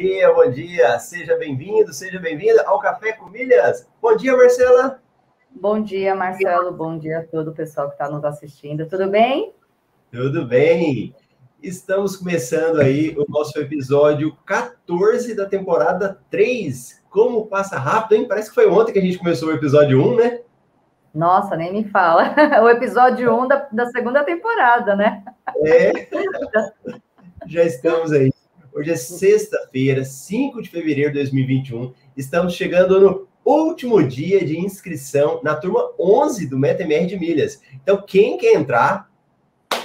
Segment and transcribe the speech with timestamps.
[0.00, 0.98] dia, bom dia.
[0.98, 3.88] Seja bem-vindo, seja bem-vinda ao Café com Milhas.
[4.02, 5.00] Bom dia, Marcela.
[5.50, 6.70] Bom dia, Marcelo.
[6.70, 8.86] Bom dia a todo o pessoal que está nos assistindo.
[8.86, 9.54] Tudo bem?
[10.12, 11.14] Tudo bem.
[11.62, 17.02] Estamos começando aí o nosso episódio 14 da temporada 3.
[17.08, 18.28] Como passa rápido, hein?
[18.28, 20.40] Parece que foi ontem que a gente começou o episódio 1, né?
[21.14, 22.34] Nossa, nem me fala.
[22.62, 25.24] O episódio 1 da, da segunda temporada, né?
[25.64, 25.90] É.
[27.48, 28.30] Já estamos aí.
[28.76, 31.94] Hoje é sexta-feira, 5 de fevereiro de 2021.
[32.14, 37.62] Estamos chegando no último dia de inscrição na turma 11 do MetaMR de milhas.
[37.72, 39.10] Então, quem quer entrar,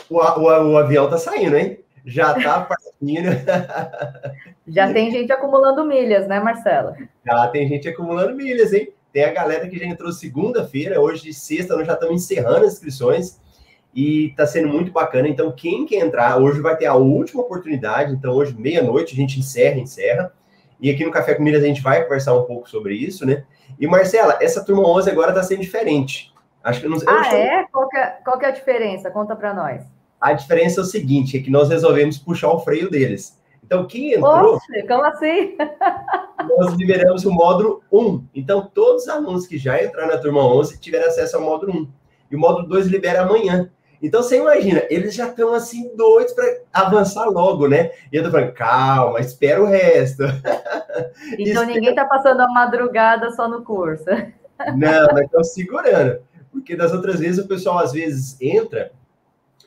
[0.09, 1.79] o, o, o avião tá saindo, hein?
[2.05, 3.29] Já tá partindo.
[4.67, 6.97] Já tem gente acumulando milhas, né, Marcela?
[7.25, 8.91] Já tem gente acumulando milhas, hein?
[9.13, 12.73] Tem a galera que já entrou segunda-feira, hoje de sexta, nós já estamos encerrando as
[12.73, 13.39] inscrições
[13.93, 15.27] e está sendo muito bacana.
[15.27, 18.13] Então, quem quer entrar, hoje vai ter a última oportunidade.
[18.13, 20.33] Então, hoje, meia-noite, a gente encerra, encerra.
[20.79, 23.43] E aqui no Café com Milhas a gente vai conversar um pouco sobre isso, né?
[23.79, 26.33] E, Marcela, essa turma 11 agora está sendo diferente.
[26.63, 27.65] Acho que não, Ah, é?
[27.71, 28.05] Qual, que é?
[28.23, 29.11] qual que é a diferença?
[29.11, 29.83] Conta para nós.
[30.19, 33.39] A diferença é o seguinte, é que nós resolvemos puxar o freio deles.
[33.63, 34.55] Então, quem entrou...
[34.55, 35.55] Oxe, como assim?
[36.57, 38.25] nós liberamos o módulo 1.
[38.35, 41.87] Então, todos os alunos que já entraram na turma 11 tiveram acesso ao módulo 1.
[42.31, 43.69] E o módulo 2 libera amanhã.
[44.01, 47.91] Então você imagina, eles já estão assim doidos para avançar logo, né?
[48.11, 50.23] E eu tô falando, calma, espera o resto.
[51.37, 54.03] Então ninguém está passando a madrugada só no curso.
[54.75, 56.19] Não, nós estamos segurando.
[56.51, 58.91] Porque das outras vezes o pessoal às vezes entra,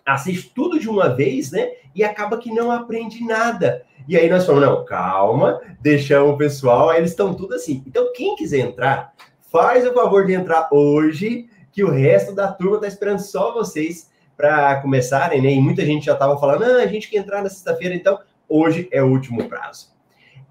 [0.05, 1.71] assiste tudo de uma vez, né?
[1.95, 3.85] E acaba que não aprende nada.
[4.07, 7.83] E aí nós falamos, não, calma, deixamos o pessoal, aí eles estão tudo assim.
[7.87, 9.15] Então, quem quiser entrar,
[9.51, 14.11] faz o favor de entrar hoje, que o resto da turma está esperando só vocês
[14.37, 15.51] para começarem, né?
[15.51, 18.19] E muita gente já estava falando, ah, a gente quer entrar na sexta-feira, então
[18.49, 19.93] hoje é o último prazo.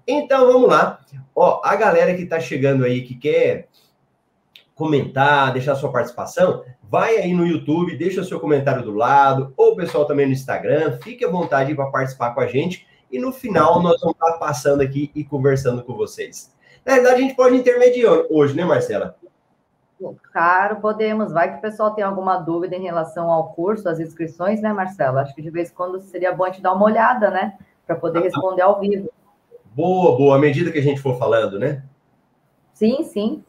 [0.06, 1.00] Então vamos lá.
[1.34, 3.68] Ó, a galera que está chegando aí que quer
[4.74, 9.72] comentar, deixar sua participação, vai aí no YouTube, deixa o seu comentário do lado, ou
[9.72, 13.32] o pessoal também no Instagram, fique à vontade para participar com a gente e no
[13.32, 16.52] final nós vamos estar passando aqui e conversando com vocês.
[16.84, 19.16] Na verdade, a gente pode intermediar hoje, né, Marcela?
[20.32, 21.32] Claro, podemos.
[21.32, 25.18] Vai que o pessoal tem alguma dúvida em relação ao curso, às inscrições, né, Marcelo?
[25.18, 27.56] Acho que de vez em quando seria bom a gente dar uma olhada, né?
[27.86, 29.10] Para poder responder ao vivo.
[29.74, 30.36] Boa, boa.
[30.36, 31.82] À medida que a gente for falando, né?
[32.72, 33.44] Sim, sim.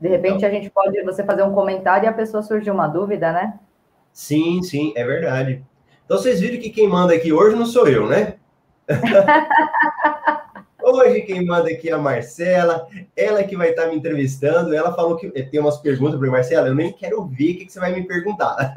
[0.00, 2.88] De repente então, a gente pode você fazer um comentário e a pessoa surgir uma
[2.88, 3.58] dúvida, né?
[4.12, 5.64] Sim, sim, é verdade.
[6.04, 8.36] Então vocês viram que quem manda aqui hoje não sou eu, né?
[10.92, 14.74] Hoje quem manda aqui é a Marcela, ela que vai estar me entrevistando.
[14.74, 17.72] Ela falou que tem umas perguntas para Marcela, eu nem quero ouvir o que, que
[17.72, 18.74] você vai me perguntar.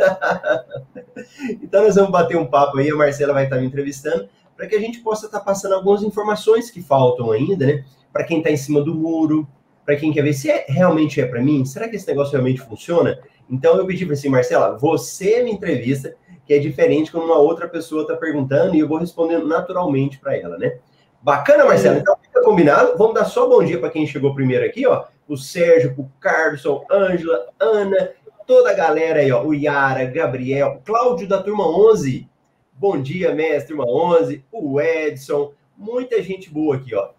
[1.59, 4.75] então nós vamos bater um papo aí, a Marcela vai estar me entrevistando, para que
[4.75, 7.83] a gente possa estar passando algumas informações que faltam ainda, né?
[8.11, 9.47] Para quem está em cima do muro,
[9.83, 12.61] para quem quer ver se é, realmente é para mim, será que esse negócio realmente
[12.61, 13.19] funciona?
[13.49, 16.15] Então eu pedi para assim, Marcela, você me entrevista,
[16.45, 20.37] que é diferente quando uma outra pessoa está perguntando e eu vou respondendo naturalmente para
[20.37, 20.77] ela, né?
[21.23, 21.99] Bacana, Marcelo?
[21.99, 22.97] Então fica combinado.
[22.97, 25.05] Vamos dar só bom dia para quem chegou primeiro aqui, ó.
[25.25, 28.11] O Sérgio, o Carlson, Ângela, Ana,
[28.45, 29.41] toda a galera aí, ó.
[29.41, 32.27] O Yara, Gabriel, Cláudio da turma 11.
[32.73, 34.43] Bom dia, mestre, turma 11.
[34.51, 37.11] O Edson, muita gente boa aqui, ó.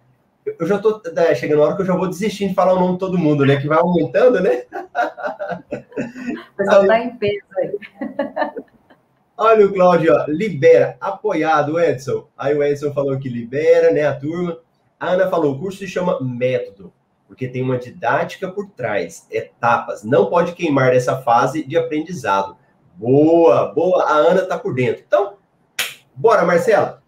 [0.45, 2.81] Eu já tô né, chegando na hora que eu já vou desistir de falar o
[2.81, 3.57] nome de todo mundo, né?
[3.57, 4.65] Que vai aumentando, né?
[5.97, 7.73] O pessoal tá em peso aí.
[9.37, 12.29] Olha o Cláudio, libera, apoiado, Edson.
[12.39, 14.59] Aí o Edson falou que libera, né, a turma.
[14.99, 16.93] A Ana falou, o curso se chama método,
[17.27, 20.05] porque tem uma didática por trás, etapas.
[20.05, 22.57] Não pode queimar nessa fase de aprendizado.
[22.95, 25.03] Boa, boa, a Ana tá por dentro.
[25.05, 25.35] Então,
[26.15, 27.03] bora, Marcela.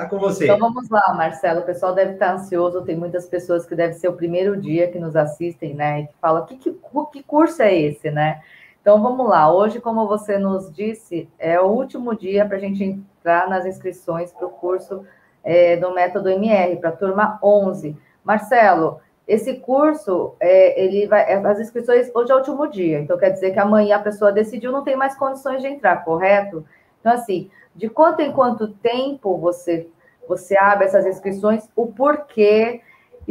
[0.00, 0.44] Tá com você.
[0.44, 1.60] Então vamos lá, Marcelo.
[1.60, 2.82] O pessoal deve estar ansioso.
[2.82, 6.00] Tem muitas pessoas que deve ser o primeiro dia que nos assistem, né?
[6.00, 6.74] E que falam: que, que,
[7.12, 8.40] que curso é esse, né?
[8.80, 12.82] Então vamos lá, hoje, como você nos disse, é o último dia para a gente
[12.82, 15.04] entrar nas inscrições para o curso
[15.44, 17.94] é, do método MR, para a turma 11.
[18.24, 23.18] Marcelo, esse curso, é, ele vai, é, as inscrições hoje é o último dia, então
[23.18, 26.64] quer dizer que amanhã a pessoa decidiu, não tem mais condições de entrar, correto?
[27.00, 29.88] Então, assim, de quanto em quanto tempo você,
[30.26, 32.80] você abre essas inscrições, o porquê,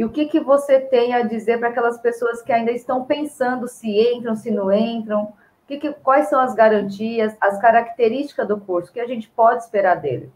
[0.00, 3.68] e o que, que você tem a dizer para aquelas pessoas que ainda estão pensando
[3.68, 5.34] se entram, se não entram?
[5.68, 8.90] Que, que, quais são as garantias, as características do curso?
[8.90, 10.32] que a gente pode esperar dele?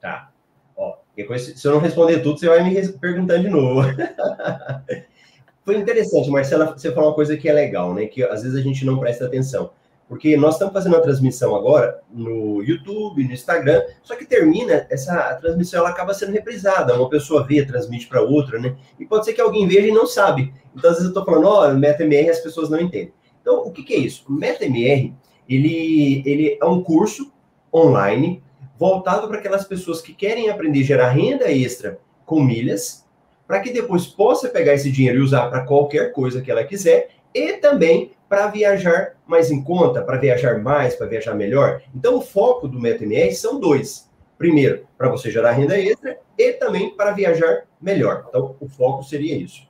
[0.00, 0.30] Tá.
[0.76, 3.80] Ó, se eu não responder tudo, você vai me perguntando de novo.
[5.66, 8.06] Foi interessante, Marcela, você falou uma coisa que é legal, né?
[8.06, 9.72] Que às vezes a gente não presta atenção.
[10.08, 15.34] Porque nós estamos fazendo uma transmissão agora no YouTube, no Instagram, só que termina, essa
[15.36, 16.94] transmissão ela acaba sendo reprisada.
[16.94, 18.76] Uma pessoa vê, transmite para outra, né?
[18.98, 20.52] E pode ser que alguém veja e não sabe.
[20.76, 23.12] Então, às vezes eu estou falando, ó, oh, MetaMR as pessoas não entendem.
[23.40, 24.24] Então, o que, que é isso?
[24.28, 25.14] O MetaMR,
[25.48, 27.32] ele, ele é um curso
[27.72, 28.42] online
[28.78, 33.04] voltado para aquelas pessoas que querem aprender a gerar renda extra com milhas,
[33.46, 37.10] para que depois possa pegar esse dinheiro e usar para qualquer coisa que ela quiser,
[37.34, 41.82] e também para viajar mais em conta, para viajar mais, para viajar melhor.
[41.94, 44.10] Então, o foco do MetaMR são dois.
[44.36, 48.26] Primeiro, para você gerar renda extra e também para viajar melhor.
[48.28, 49.68] Então, o foco seria isso.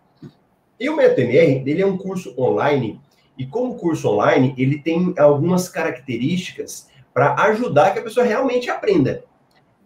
[0.78, 3.00] E o MetaMR, ele é um curso online,
[3.36, 9.24] e como curso online, ele tem algumas características para ajudar que a pessoa realmente aprenda.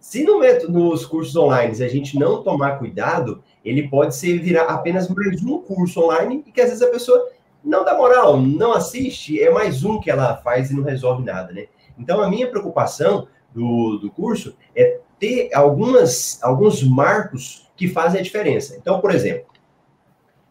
[0.01, 5.09] Se no nos cursos online a gente não tomar cuidado, ele pode ser virar apenas
[5.09, 7.29] mais um curso online e que às vezes a pessoa
[7.65, 11.53] não dá moral, não assiste, é mais um que ela faz e não resolve nada,
[11.53, 11.67] né?
[11.99, 18.23] Então a minha preocupação do, do curso é ter algumas, alguns marcos que fazem a
[18.23, 18.77] diferença.
[18.77, 19.47] Então, por exemplo,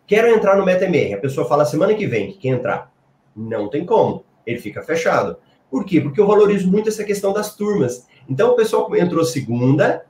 [0.05, 2.91] quero entrar no MetaMR, a pessoa fala semana que vem que quer entrar.
[3.35, 5.37] Não tem como, ele fica fechado.
[5.69, 6.01] Por quê?
[6.01, 8.07] Porque eu valorizo muito essa questão das turmas.
[8.29, 10.05] Então, o pessoal entrou segunda,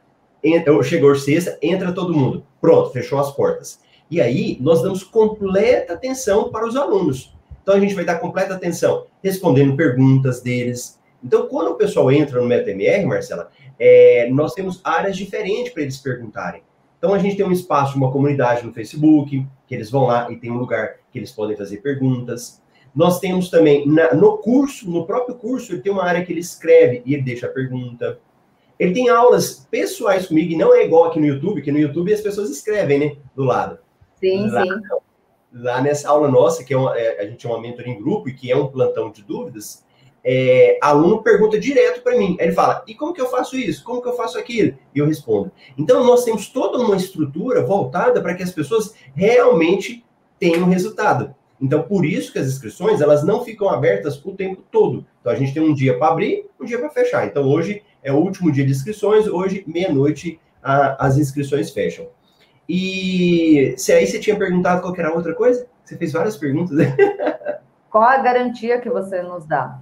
[0.84, 2.46] chegou sexta, entra todo mundo.
[2.62, 3.80] Pronto, fechou as portas.
[4.10, 7.36] E aí, nós damos completa atenção para os alunos.
[7.62, 10.98] Então, a gente vai dar completa atenção respondendo perguntas deles.
[11.22, 15.98] Então, quando o pessoal entra no MetaMR, Marcela, é, nós temos áreas diferentes para eles
[15.98, 16.64] perguntarem.
[16.98, 20.38] Então, a gente tem um espaço, uma comunidade no Facebook, que eles vão lá e
[20.38, 22.62] tem um lugar que eles podem fazer perguntas.
[22.96, 26.40] Nós temos também, na, no curso, no próprio curso, ele tem uma área que ele
[26.40, 28.20] escreve e ele deixa a pergunta.
[28.80, 32.14] Ele tem aulas pessoais comigo, e não é igual aqui no YouTube, que no YouTube
[32.14, 33.78] as pessoas escrevem, né, do lado.
[34.20, 34.70] Sim, lá, sim.
[35.54, 38.30] Lá nessa aula nossa, que é, uma, é a gente é uma mentoria em grupo
[38.30, 39.86] e que é um plantão de dúvidas,
[40.24, 42.36] é, aluno pergunta direto para mim.
[42.40, 43.84] Aí ele fala: e como que eu faço isso?
[43.84, 44.78] Como que eu faço aquilo?
[44.94, 45.52] E eu respondo.
[45.78, 50.04] Então, nós temos toda uma estrutura voltada para que as pessoas realmente
[50.38, 51.34] tenham resultado.
[51.60, 55.06] Então, por isso que as inscrições elas não ficam abertas o tempo todo.
[55.22, 57.26] Então, a gente tem um dia para abrir, um dia para fechar.
[57.26, 62.08] Então, hoje é o último dia de inscrições, hoje, meia-noite, as inscrições fecham.
[62.68, 66.78] E se aí você tinha perguntado qualquer outra coisa, você fez várias perguntas.
[67.90, 69.80] Qual a garantia que você nos dá?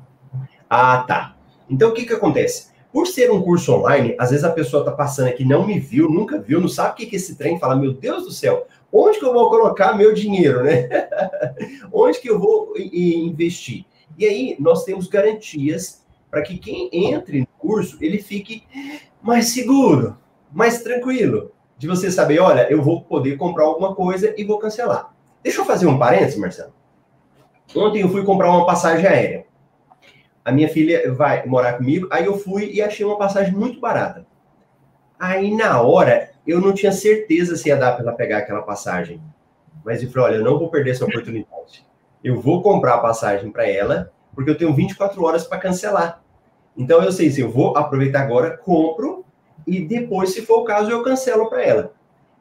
[0.70, 1.36] Ah, tá.
[1.70, 2.74] Então o que que acontece?
[2.94, 6.10] Por ser um curso online, às vezes a pessoa está passando aqui, não me viu,
[6.10, 8.68] nunca viu, não sabe o que que é esse trem, fala, meu Deus do céu,
[8.92, 10.88] onde que eu vou colocar meu dinheiro, né?
[11.92, 13.86] onde que eu vou investir?
[14.18, 18.64] E aí nós temos garantias para que quem entre no curso, ele fique
[19.22, 20.18] mais seguro,
[20.54, 25.14] mais tranquilo de você saber, olha, eu vou poder comprar alguma coisa e vou cancelar.
[25.44, 26.74] Deixa eu fazer um parênteses, Marcelo.
[27.76, 29.46] Ontem eu fui comprar uma passagem aérea.
[30.44, 34.26] A minha filha vai morar comigo, aí eu fui e achei uma passagem muito barata.
[35.20, 39.22] Aí na hora eu não tinha certeza se ia dar para ela pegar aquela passagem.
[39.84, 41.86] Mas eu falei, olha, eu não vou perder essa oportunidade.
[42.24, 46.24] Eu vou comprar a passagem para ela, porque eu tenho 24 horas para cancelar.
[46.78, 49.25] Então eu sei se eu vou aproveitar agora, compro
[49.66, 51.94] e depois, se for o caso, eu cancelo para ela.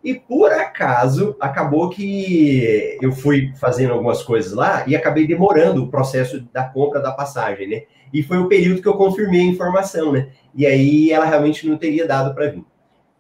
[0.03, 5.89] E por acaso, acabou que eu fui fazendo algumas coisas lá e acabei demorando o
[5.89, 7.83] processo da compra da passagem, né?
[8.13, 10.29] E foi o período que eu confirmei a informação, né?
[10.55, 12.65] E aí ela realmente não teria dado para vir.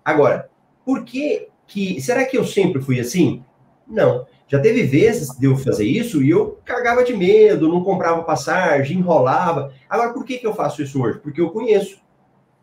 [0.04, 0.50] Agora,
[0.84, 2.00] por que que.
[2.02, 3.42] Será que eu sempre fui assim?
[3.88, 4.26] Não.
[4.46, 8.99] Já teve vezes de eu fazer isso e eu cagava de medo, não comprava passagem,
[8.99, 9.73] enrolava.
[9.88, 11.18] Agora, por que, que eu faço isso hoje?
[11.18, 12.03] Porque eu conheço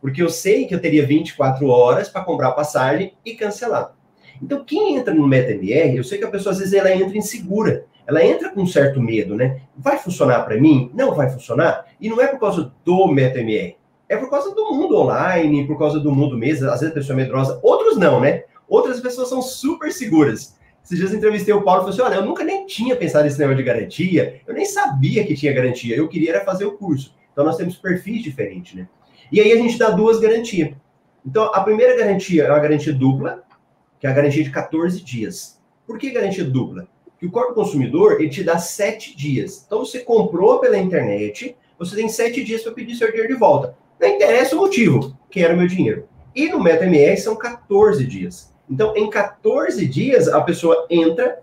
[0.01, 3.93] porque eu sei que eu teria 24 horas para comprar a passagem e cancelar.
[4.41, 7.85] Então, quem entra no MetaMR, eu sei que a pessoa às vezes ela entra insegura,
[8.07, 9.61] ela entra com um certo medo, né?
[9.77, 10.89] Vai funcionar para mim?
[10.95, 11.85] Não vai funcionar?
[12.01, 13.75] E não é por causa do MetaMR,
[14.09, 16.67] é por causa do mundo online, por causa do mundo mesmo.
[16.69, 18.43] Às vezes a pessoa é medrosa, outros não, né?
[18.67, 20.59] Outras pessoas são super seguras.
[20.83, 23.37] Esses dias entrevistei o Paulo e falei assim: olha, eu nunca nem tinha pensado nesse
[23.37, 27.15] negócio de garantia, eu nem sabia que tinha garantia, eu queria era fazer o curso.
[27.31, 28.87] Então nós temos perfis diferentes, né?
[29.31, 30.75] E aí a gente dá duas garantias.
[31.25, 33.43] Então, a primeira garantia é uma garantia dupla,
[33.99, 35.59] que é a garantia de 14 dias.
[35.85, 36.87] Por que garantia dupla?
[37.05, 39.63] Porque o corpo consumidor, ele te dá 7 dias.
[39.65, 43.75] Então, você comprou pela internet, você tem 7 dias para pedir seu dinheiro de volta.
[43.99, 46.07] Não interessa o motivo, quero meu dinheiro.
[46.35, 48.51] E no MetaMR são 14 dias.
[48.69, 51.39] Então, em 14 dias, a pessoa entra,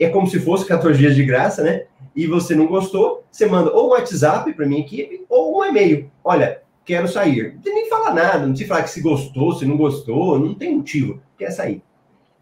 [0.00, 1.84] é como se fosse 14 dias de graça, né?
[2.16, 6.10] E você não gostou, você manda ou um WhatsApp para minha equipe ou um e-mail.
[6.24, 7.52] Olha, quero sair.
[7.52, 10.54] Não tem nem falar nada, não te falar que se gostou, se não gostou, não
[10.54, 11.82] tem motivo, quer sair.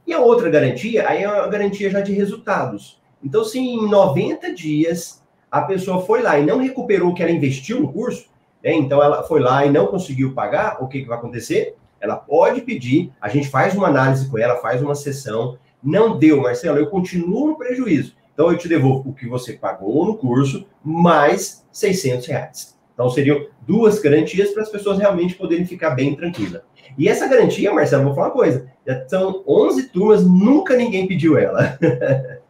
[0.06, 3.02] E a outra garantia, aí é uma garantia já de resultados.
[3.22, 7.32] Então, se em 90 dias a pessoa foi lá e não recuperou o que ela
[7.32, 8.28] investiu no curso,
[8.62, 8.72] né?
[8.72, 11.74] então ela foi lá e não conseguiu pagar, o que, que vai acontecer?
[12.00, 16.40] Ela pode pedir, a gente faz uma análise com ela, faz uma sessão, não deu,
[16.40, 18.14] Marcelo, eu continuo no prejuízo.
[18.32, 22.75] Então eu te devolvo o que você pagou no curso, mais 600 reais.
[22.96, 26.62] Então seriam duas garantias para as pessoas realmente poderem ficar bem tranquilas.
[26.96, 31.36] E essa garantia, Marcelo, vou falar uma coisa, já são 11 turmas, nunca ninguém pediu
[31.36, 31.78] ela.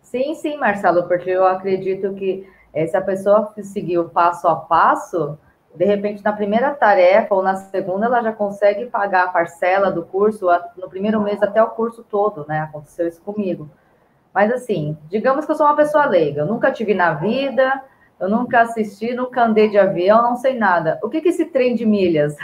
[0.00, 2.48] Sim, sim, Marcelo, porque eu acredito que
[2.86, 5.36] se a pessoa seguir o passo a passo,
[5.74, 10.04] de repente na primeira tarefa ou na segunda ela já consegue pagar a parcela do
[10.04, 10.46] curso
[10.76, 12.60] no primeiro mês até o curso todo, né?
[12.60, 13.68] Aconteceu isso comigo.
[14.32, 17.82] Mas assim, digamos que eu sou uma pessoa leiga, eu nunca tive na vida,
[18.20, 20.98] eu nunca assisti, nunca andei de avião, não sei nada.
[21.02, 22.36] O que é esse trem de milhas?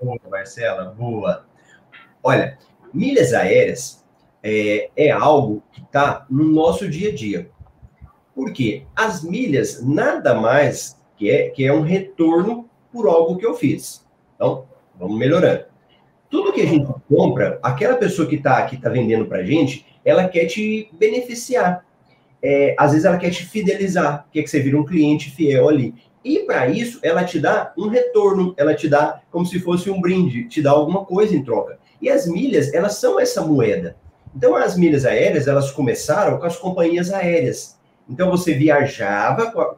[0.00, 1.46] Boa, Marcela, boa.
[2.22, 2.58] Olha,
[2.92, 4.04] milhas aéreas
[4.42, 7.50] é, é algo que está no nosso dia a dia.
[8.34, 8.86] Por quê?
[8.94, 14.06] As milhas nada mais que é, que é um retorno por algo que eu fiz.
[14.34, 14.66] Então,
[14.98, 15.64] vamos melhorando.
[16.30, 19.86] Tudo que a gente compra, aquela pessoa que está que tá vendendo para a gente,
[20.04, 21.84] ela quer te beneficiar.
[22.42, 25.94] É, às vezes ela quer te fidelizar, quer que você vire um cliente fiel ali.
[26.24, 30.00] E para isso, ela te dá um retorno, ela te dá como se fosse um
[30.00, 31.78] brinde, te dá alguma coisa em troca.
[32.00, 33.96] E as milhas, elas são essa moeda.
[34.34, 37.78] Então, as milhas aéreas, elas começaram com as companhias aéreas.
[38.08, 39.74] Então, você viajava com a,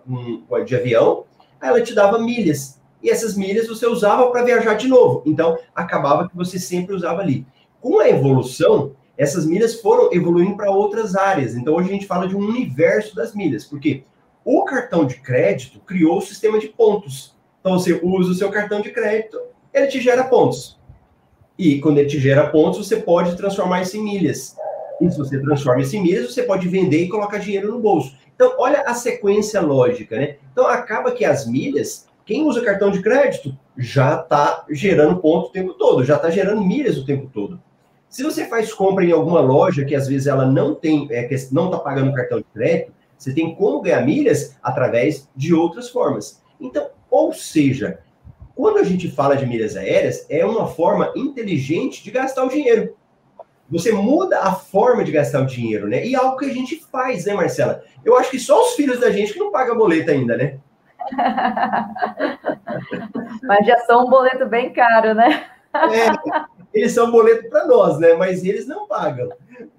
[0.49, 1.25] com de avião,
[1.61, 2.81] aí ela te dava milhas.
[3.03, 5.23] E essas milhas você usava para viajar de novo.
[5.25, 7.47] Então, acabava que você sempre usava ali.
[7.81, 11.55] Com a evolução, essas milhas foram evoluindo para outras áreas.
[11.55, 13.67] Então, hoje a gente fala de um universo das milhas.
[13.67, 14.03] Porque
[14.43, 17.37] o cartão de crédito criou o sistema de pontos.
[17.61, 19.39] Então, você usa o seu cartão de crédito,
[19.75, 20.81] ele te gera pontos.
[21.59, 24.57] E quando ele te gera pontos, você pode transformar isso em milhas.
[24.99, 28.17] E se você transforma isso em milhas, você pode vender e colocar dinheiro no bolso.
[28.35, 30.37] Então, olha a sequência lógica, né?
[30.51, 35.53] Então, acaba que as milhas, quem usa cartão de crédito já está gerando ponto o
[35.53, 37.61] tempo todo, já está gerando milhas o tempo todo.
[38.11, 41.67] Se você faz compra em alguma loja que às vezes ela não tem, é, não
[41.67, 46.43] está pagando cartão de crédito, você tem como ganhar milhas através de outras formas.
[46.61, 48.01] Então, ou seja,
[48.55, 52.97] quando a gente fala de milhas aéreas, é uma forma inteligente de gastar o dinheiro.
[53.71, 56.05] Você muda a forma de gastar o dinheiro, né?
[56.05, 57.85] E é algo que a gente faz, né, Marcela?
[58.05, 60.59] Eu acho que só os filhos da gente que não pagam boleto ainda, né?
[63.45, 65.45] Mas já são um boleto bem caro, né?
[65.73, 66.11] É,
[66.73, 68.15] eles são boleto para nós, né?
[68.15, 69.29] Mas eles não pagam.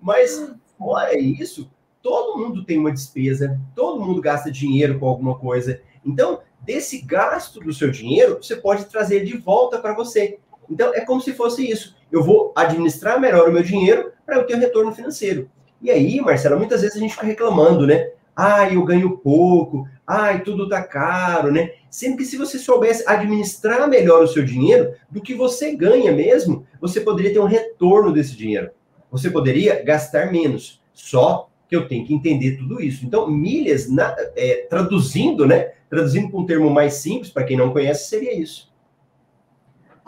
[0.02, 1.72] Mas, olha isso,
[2.02, 5.82] todo mundo tem uma despesa, todo mundo gasta dinheiro com alguma coisa.
[6.06, 10.40] Então, desse gasto do seu dinheiro, você pode trazer de volta para você.
[10.70, 11.96] Então, é como se fosse isso.
[12.12, 15.50] Eu vou administrar melhor o meu dinheiro para eu ter um retorno financeiro.
[15.82, 18.12] E aí, Marcela, muitas vezes a gente fica reclamando, né?
[18.36, 19.88] Ai, eu ganho pouco.
[20.14, 21.72] Ai, tudo tá caro, né?
[21.90, 26.68] Sendo que se você soubesse administrar melhor o seu dinheiro, do que você ganha mesmo,
[26.82, 28.72] você poderia ter um retorno desse dinheiro.
[29.10, 30.84] Você poderia gastar menos.
[30.92, 33.06] Só que eu tenho que entender tudo isso.
[33.06, 35.72] Então, milhas, na, é, traduzindo, né?
[35.90, 38.70] Traduzindo com um termo mais simples, para quem não conhece, seria isso.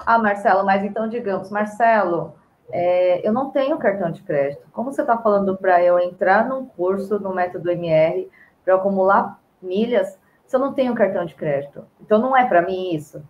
[0.06, 2.34] Ah, Marcelo, mas então digamos, Marcelo,
[2.70, 4.68] é, eu não tenho cartão de crédito.
[4.74, 8.30] Como você está falando para eu entrar num curso no método MR
[8.66, 11.86] para acumular milhas, se eu não tenho cartão de crédito?
[12.02, 13.24] Então não é para mim isso.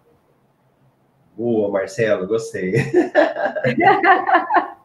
[1.37, 2.73] Boa, Marcelo, gostei.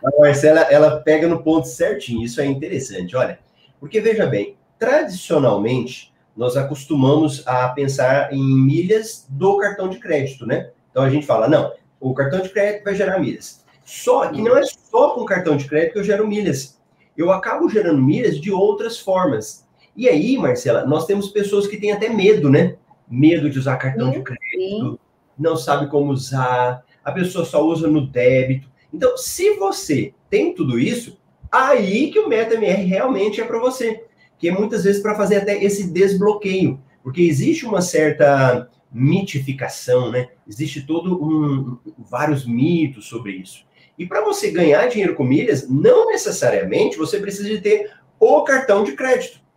[0.05, 3.39] A Marcela, ela pega no ponto certinho, isso é interessante, olha.
[3.81, 10.71] Porque veja bem, tradicionalmente, nós acostumamos a pensar em milhas do cartão de crédito, né?
[10.91, 13.65] Então a gente fala, não, o cartão de crédito vai gerar milhas.
[13.85, 16.81] Só que não é só com cartão de crédito que eu gero milhas.
[17.17, 19.68] Eu acabo gerando milhas de outras formas.
[19.99, 22.77] E aí, Marcela, nós temos pessoas que têm até medo, né?
[23.11, 24.99] Medo de usar cartão sim, de crédito, sim.
[25.37, 28.71] não sabe como usar, a pessoa só usa no débito.
[28.95, 31.19] Então, se você tem tudo isso,
[31.51, 34.05] aí que o MetaMR realmente é para você.
[34.39, 36.81] Que é muitas vezes para fazer até esse desbloqueio.
[37.03, 40.29] Porque existe uma certa mitificação, né?
[40.47, 43.67] Existe todo um vários mitos sobre isso.
[43.99, 47.91] E para você ganhar dinheiro com milhas, não necessariamente você precisa de ter
[48.21, 49.48] o cartão de crédito.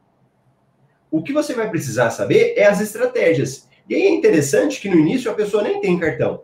[1.11, 3.67] O que você vai precisar saber é as estratégias.
[3.89, 6.43] E aí é interessante que no início a pessoa nem tem cartão.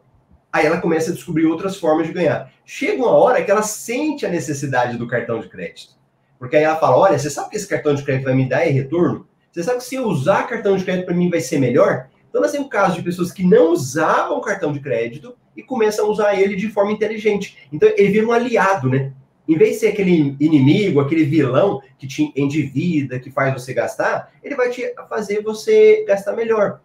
[0.52, 2.52] Aí ela começa a descobrir outras formas de ganhar.
[2.66, 5.94] Chega uma hora que ela sente a necessidade do cartão de crédito.
[6.38, 8.60] Porque aí ela fala: olha, você sabe que esse cartão de crédito vai me dar
[8.60, 9.26] retorno?
[9.50, 12.10] Você sabe que se eu usar cartão de crédito para mim vai ser melhor?
[12.30, 16.10] Então nós temos casos de pessoas que não usavam cartão de crédito e começam a
[16.10, 17.58] usar ele de forma inteligente.
[17.72, 19.14] Então ele vira um aliado, né?
[19.48, 24.32] Em vez de ser aquele inimigo, aquele vilão que te endivida, que faz você gastar,
[24.44, 26.82] ele vai te fazer você gastar melhor.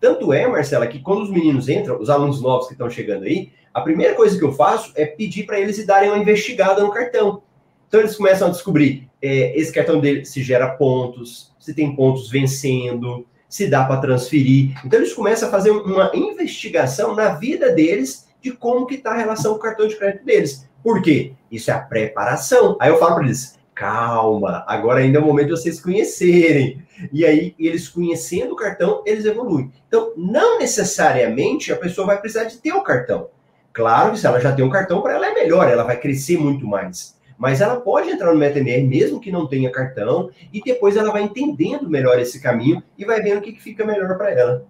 [0.00, 3.52] Tanto é, Marcela, que quando os meninos entram, os alunos novos que estão chegando aí,
[3.72, 7.42] a primeira coisa que eu faço é pedir para eles darem uma investigada no cartão.
[7.88, 12.28] Então eles começam a descobrir é, esse cartão dele se gera pontos, se tem pontos
[12.30, 14.74] vencendo, se dá para transferir.
[14.84, 19.18] Então eles começam a fazer uma investigação na vida deles de como que está a
[19.18, 20.68] relação com o cartão de crédito deles.
[20.82, 21.32] Por quê?
[21.50, 22.76] Isso é a preparação.
[22.80, 26.82] Aí eu falo para eles, calma, agora ainda é o momento de vocês conhecerem.
[27.12, 29.72] E aí, eles conhecendo o cartão, eles evoluem.
[29.88, 33.28] Então, não necessariamente a pessoa vai precisar de ter o cartão.
[33.72, 36.38] Claro que se ela já tem um cartão, para ela é melhor, ela vai crescer
[36.38, 37.18] muito mais.
[37.38, 41.22] Mas ela pode entrar no MetaMR mesmo que não tenha cartão, e depois ela vai
[41.22, 44.66] entendendo melhor esse caminho e vai vendo o que, que fica melhor para ela.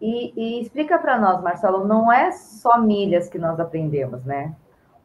[0.00, 4.54] E, e explica para nós, Marcelo, não é só milhas que nós aprendemos, né?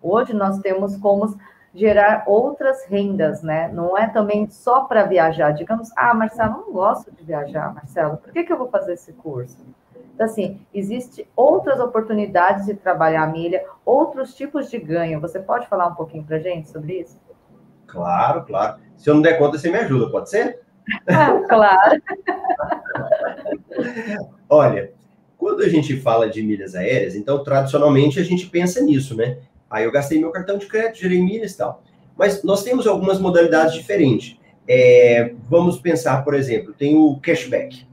[0.01, 1.37] Hoje nós temos como
[1.73, 3.69] gerar outras rendas, né?
[3.73, 5.51] Não é também só para viajar.
[5.51, 9.13] Digamos, ah, Marcelo, não gosto de viajar, Marcelo, por que, que eu vou fazer esse
[9.13, 9.57] curso?
[10.13, 15.21] Então, assim, existe outras oportunidades de trabalhar a milha, outros tipos de ganho.
[15.21, 17.17] Você pode falar um pouquinho para gente sobre isso?
[17.87, 18.79] Claro, claro.
[18.97, 20.59] Se eu não der conta, você me ajuda, pode ser?
[21.47, 22.01] claro.
[24.49, 24.91] Olha,
[25.37, 29.37] quando a gente fala de milhas aéreas, então tradicionalmente a gente pensa nisso, né?
[29.69, 31.83] Aí eu gastei meu cartão de crédito, gerei milhas e tal.
[32.17, 34.37] Mas nós temos algumas modalidades diferentes.
[34.67, 37.87] É, vamos pensar, por exemplo, tem o cashback.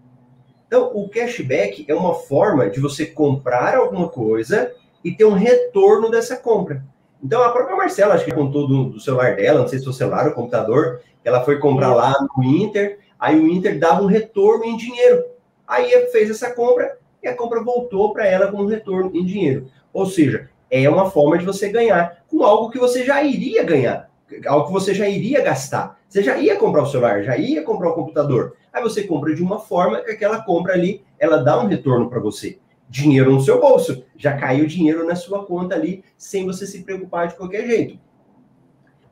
[0.67, 4.73] Então, o cashback é uma forma de você comprar alguma coisa
[5.05, 6.85] e ter um retorno dessa compra.
[7.23, 9.93] Então, a própria Marcela, acho que contou do, do celular dela, não sei se o
[9.93, 14.65] celular ou computador, ela foi comprar lá no Inter, aí o Inter dava um retorno
[14.65, 15.25] em dinheiro.
[15.67, 19.69] Aí fez essa compra e a compra voltou para ela com um retorno em dinheiro.
[19.93, 24.11] Ou seja, é uma forma de você ganhar com algo que você já iria ganhar,
[24.47, 25.99] algo que você já iria gastar.
[26.09, 28.57] Você já ia comprar o celular, já ia comprar o computador.
[28.73, 32.21] Aí você compra de uma forma que aquela compra ali, ela dá um retorno para
[32.21, 32.59] você.
[32.89, 37.29] Dinheiro no seu bolso, já caiu dinheiro na sua conta ali, sem você se preocupar
[37.29, 37.99] de qualquer jeito.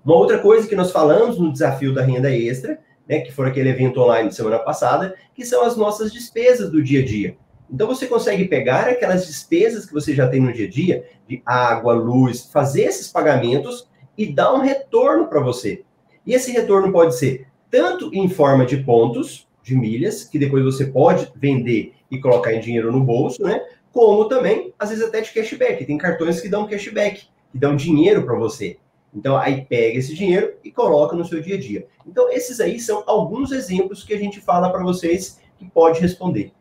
[0.04, 3.70] Uma outra coisa que nós falamos no desafio da renda extra, né, que foi aquele
[3.70, 7.36] evento online de semana passada, que são as nossas despesas do dia a dia.
[7.74, 11.42] Então você consegue pegar aquelas despesas que você já tem no dia a dia, de
[11.44, 15.82] água, luz, fazer esses pagamentos e dar um retorno para você.
[16.24, 20.86] E esse retorno pode ser tanto em forma de pontos, de milhas, que depois você
[20.86, 23.60] pode vender e colocar em dinheiro no bolso, né?
[23.90, 25.84] Como também, às vezes, até de cashback.
[25.84, 28.76] Tem cartões que dão cashback, que dão dinheiro para você.
[29.12, 31.88] Então, aí pega esse dinheiro e coloca no seu dia a dia.
[32.06, 36.52] Então, esses aí são alguns exemplos que a gente fala para vocês que pode responder.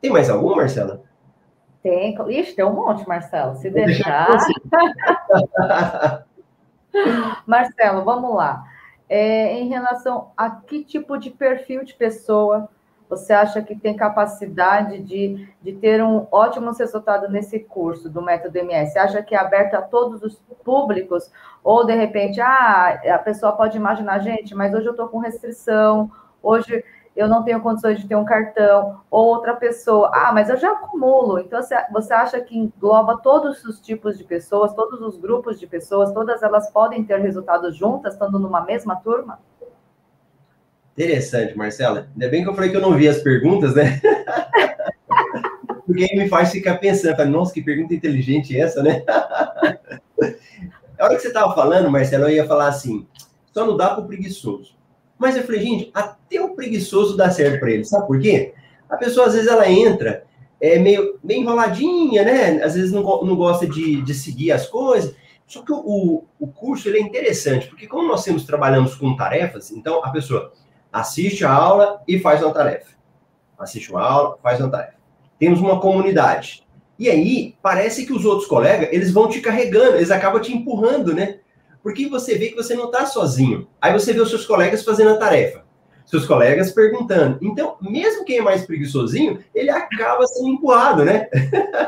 [0.00, 1.02] Tem mais algum, Marcela?
[1.82, 2.16] Tem.
[2.28, 3.56] Ixi, tem um monte, Marcelo.
[3.56, 4.28] Se Vou deixar.
[7.46, 8.64] Marcelo, vamos lá.
[9.08, 12.68] É, em relação a que tipo de perfil de pessoa
[13.10, 18.56] você acha que tem capacidade de, de ter um ótimo resultado nesse curso do método
[18.56, 18.92] MS?
[18.92, 21.28] Você acha que é aberto a todos os públicos?
[21.64, 26.08] Ou, de repente, ah, a pessoa pode imaginar, gente, mas hoje eu estou com restrição,
[26.40, 26.84] hoje
[27.20, 30.72] eu não tenho condições de ter um cartão, ou outra pessoa, ah, mas eu já
[30.72, 31.38] acumulo.
[31.38, 31.60] Então,
[31.92, 36.42] você acha que engloba todos os tipos de pessoas, todos os grupos de pessoas, todas
[36.42, 39.38] elas podem ter resultados juntas, estando numa mesma turma?
[40.92, 42.08] Interessante, Marcela.
[42.12, 44.00] Ainda bem que eu falei que eu não vi as perguntas, né?
[45.86, 49.04] Porque me faz ficar pensando, nossa, que pergunta inteligente essa, né?
[50.98, 53.06] A hora que você estava falando, Marcelo, eu ia falar assim,
[53.52, 54.79] só não dá para o preguiçoso.
[55.20, 57.84] Mas eu falei, gente, até o preguiçoso dá certo para ele.
[57.84, 58.54] Sabe por quê?
[58.88, 60.24] A pessoa, às vezes, ela entra
[60.58, 62.62] é, meio, meio enroladinha, né?
[62.64, 65.14] Às vezes não, não gosta de, de seguir as coisas.
[65.46, 69.70] Só que o, o curso ele é interessante, porque como nós temos, trabalhamos com tarefas,
[69.70, 70.54] então a pessoa
[70.90, 72.96] assiste a aula e faz uma tarefa.
[73.58, 74.94] Assiste uma aula, faz uma tarefa.
[75.38, 76.66] Temos uma comunidade.
[76.98, 81.12] E aí, parece que os outros colegas, eles vão te carregando, eles acabam te empurrando,
[81.12, 81.40] né?
[81.82, 83.68] Porque você vê que você não está sozinho.
[83.80, 85.64] Aí você vê os seus colegas fazendo a tarefa.
[86.04, 87.38] Seus colegas perguntando.
[87.40, 91.28] Então, mesmo quem é mais preguiçosinho, ele acaba sendo empurrado, né?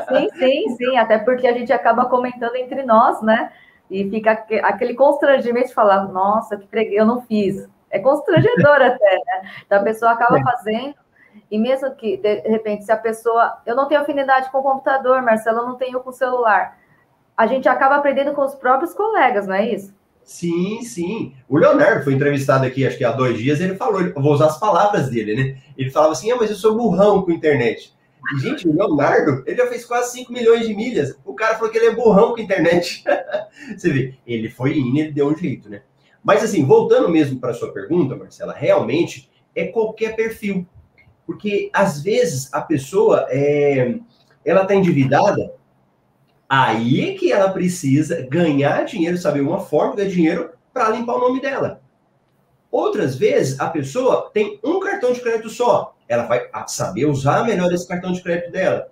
[0.07, 0.97] Sim, sim, sim.
[0.97, 3.51] Até porque a gente acaba comentando entre nós, né?
[3.91, 4.31] E fica
[4.63, 7.67] aquele constrangimento de falar, nossa, que preguiça, eu não fiz.
[7.91, 9.51] É constrangedor até, né?
[9.65, 10.43] Então a pessoa acaba é.
[10.43, 10.95] fazendo,
[11.51, 13.61] e mesmo que, de repente, se a pessoa.
[13.65, 16.77] Eu não tenho afinidade com o computador, Marcelo, eu não tenho com o celular
[17.37, 19.93] a gente acaba aprendendo com os próprios colegas, não é isso?
[20.23, 21.33] Sim, sim.
[21.49, 24.59] O Leonardo foi entrevistado aqui, acho que há dois dias, ele falou, vou usar as
[24.59, 25.57] palavras dele, né?
[25.77, 27.93] Ele falava assim, ah, mas eu sou burrão com internet.
[28.35, 31.17] E, gente, o Leonardo, ele já fez quase 5 milhões de milhas.
[31.25, 33.03] O cara falou que ele é burrão com internet.
[33.75, 35.81] Você vê, ele foi indo, ele deu um jeito, né?
[36.23, 40.65] Mas, assim, voltando mesmo para sua pergunta, Marcela, realmente é qualquer perfil.
[41.25, 43.95] Porque, às vezes, a pessoa, é,
[44.45, 45.53] ela está endividada,
[46.61, 51.41] aí que ela precisa ganhar dinheiro, saber uma forma de dinheiro para limpar o nome
[51.41, 51.81] dela.
[52.71, 55.95] Outras vezes, a pessoa tem um cartão de crédito só.
[56.07, 58.91] Ela vai saber usar melhor esse cartão de crédito dela.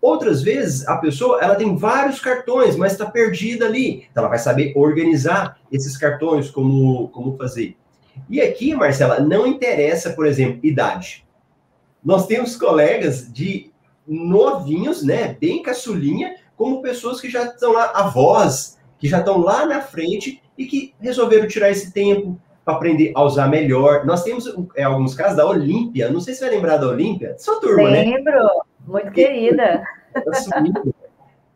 [0.00, 4.06] Outras vezes, a pessoa ela tem vários cartões, mas está perdida ali.
[4.10, 7.76] Então, ela vai saber organizar esses cartões, como, como fazer.
[8.28, 11.26] E aqui, Marcela, não interessa, por exemplo, idade.
[12.04, 13.70] Nós temos colegas de
[14.06, 19.64] novinhos, né, bem caçulinha, como pessoas que já estão lá, avós, que já estão lá
[19.64, 24.04] na frente e que resolveram tirar esse tempo, para aprender a usar melhor.
[24.04, 24.44] Nós temos
[24.76, 27.92] é, alguns casos da Olímpia, não sei se vai lembrar da Olímpia, sua turma, Lembro,
[27.92, 28.04] né?
[28.14, 29.82] Lembro, muito querida.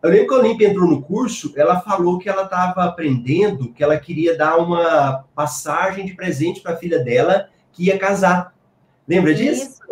[0.02, 3.84] Eu lembro que a Olímpia entrou no curso, ela falou que ela estava aprendendo, que
[3.84, 8.54] ela queria dar uma passagem de presente para a filha dela que ia casar.
[9.06, 9.64] Lembra disso?
[9.64, 9.83] Isso.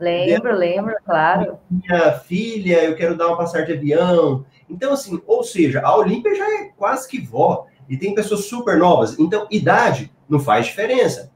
[0.00, 1.58] Lembro, lembro, claro.
[1.70, 4.44] Minha filha, eu quero dar uma passagem de avião.
[4.68, 7.66] Então, assim, ou seja, a Olímpia já é quase que vó.
[7.88, 9.18] E tem pessoas super novas.
[9.18, 11.32] Então, idade não faz diferença.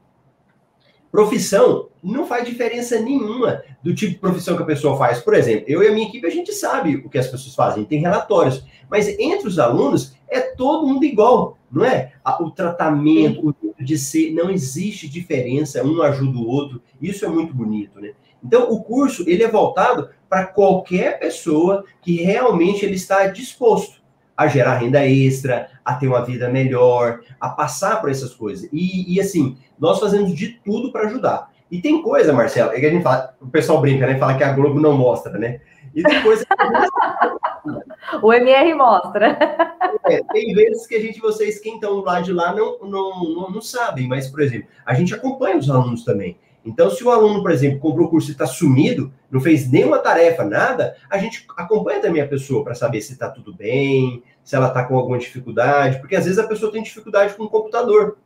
[1.11, 5.19] Profissão não faz diferença nenhuma do tipo de profissão que a pessoa faz.
[5.19, 7.85] Por exemplo, eu e a minha equipe, a gente sabe o que as pessoas fazem,
[7.85, 8.65] tem relatórios.
[8.89, 12.13] Mas entre os alunos, é todo mundo igual, não é?
[12.39, 16.81] O tratamento, o jeito de ser, não existe diferença, um ajuda o outro.
[17.01, 18.13] Isso é muito bonito, né?
[18.43, 24.01] Então, o curso, ele é voltado para qualquer pessoa que realmente ele está disposto
[24.35, 28.67] a gerar renda extra, a ter uma vida melhor, a passar por essas coisas.
[28.73, 31.51] E, e assim, nós fazemos de tudo para ajudar.
[31.71, 34.17] E tem coisa, Marcelo, é que a gente fala, o pessoal brinca, né?
[34.17, 35.59] Fala que a Globo não mostra, né?
[35.95, 36.53] E tem coisa que
[38.21, 39.37] O MR mostra.
[40.05, 43.49] É, tem vezes que a gente, vocês, quem estão lá de lá, não, não, não,
[43.49, 46.37] não sabem, mas, por exemplo, a gente acompanha os alunos também.
[46.65, 49.99] Então, se o aluno, por exemplo, comprou o curso e está sumido, não fez nenhuma
[49.99, 54.55] tarefa, nada, a gente acompanha também a pessoa para saber se está tudo bem, se
[54.55, 58.17] ela está com alguma dificuldade, porque às vezes a pessoa tem dificuldade com o computador.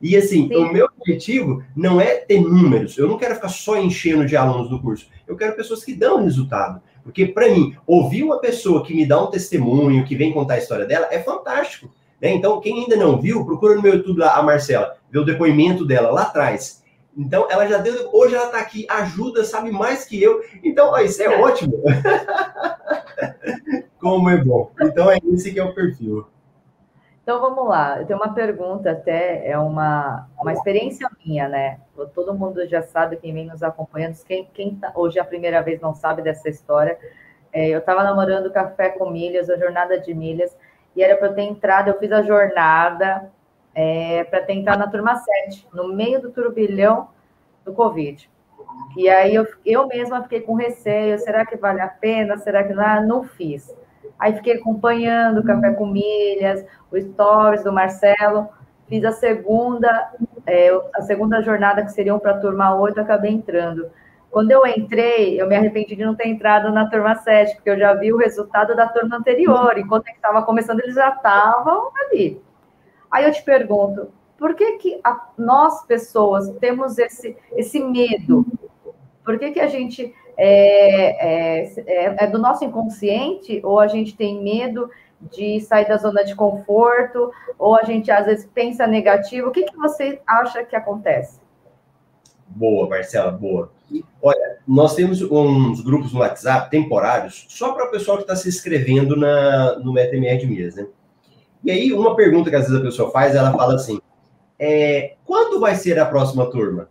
[0.00, 0.54] E assim, Sim.
[0.54, 4.70] o meu objetivo não é ter números, eu não quero ficar só enchendo de alunos
[4.70, 6.80] no curso, eu quero pessoas que dão resultado.
[7.02, 10.58] Porque, para mim, ouvir uma pessoa que me dá um testemunho, que vem contar a
[10.58, 11.90] história dela, é fantástico.
[12.20, 12.34] Né?
[12.34, 15.84] Então, quem ainda não viu, procura no meu YouTube lá, a Marcela, ver o depoimento
[15.84, 16.79] dela lá atrás.
[17.16, 18.10] Então, ela já deu.
[18.12, 20.42] Hoje ela está aqui, ajuda, sabe mais que eu.
[20.62, 21.82] Então, ó, isso é ótimo.
[24.00, 24.70] Como é bom.
[24.80, 26.26] Então, é esse que é o perfil.
[27.22, 28.00] Então, vamos lá.
[28.00, 31.80] Eu tenho uma pergunta, até é uma, uma experiência minha, né?
[32.14, 34.16] Todo mundo já sabe, quem vem nos acompanhando.
[34.24, 36.98] Quem, quem tá, hoje é a primeira vez não sabe dessa história.
[37.52, 40.56] É, eu estava namorando café com milhas, a jornada de milhas,
[40.96, 41.88] e era para eu ter entrado.
[41.88, 43.30] Eu fiz a jornada
[43.74, 47.08] é, para tentar na turma 7, no meio do turbilhão
[47.64, 48.28] do Covid.
[48.96, 52.36] E aí eu, eu mesma fiquei com receio, será que vale a pena?
[52.38, 52.84] Será que não?
[52.84, 53.74] Ah, não fiz.
[54.18, 58.48] Aí fiquei acompanhando o Café com Milhas, o Stories do Marcelo,
[58.88, 60.10] fiz a segunda,
[60.46, 63.90] é, a segunda jornada que seriam para a turma 8, acabei entrando.
[64.30, 67.78] Quando eu entrei, eu me arrependi de não ter entrado na turma 7, porque eu
[67.78, 72.40] já vi o resultado da turma anterior, enquanto estava começando, eles já estavam ali.
[73.10, 78.46] Aí eu te pergunto, por que, que a, nós, pessoas, temos esse, esse medo?
[79.24, 84.16] Por que, que a gente é, é, é, é do nosso inconsciente ou a gente
[84.16, 84.88] tem medo
[85.20, 89.48] de sair da zona de conforto ou a gente às vezes pensa negativo?
[89.48, 91.38] O que, que você acha que acontece?
[92.46, 93.70] Boa, Marcela, boa.
[94.22, 98.48] Olha, nós temos uns grupos no WhatsApp temporários só para o pessoal que está se
[98.48, 100.86] inscrevendo na, no MetaMR de Mias, né?
[101.62, 104.00] E aí, uma pergunta que às vezes a pessoa faz, ela fala assim:
[104.58, 106.88] é, quando vai ser a próxima turma?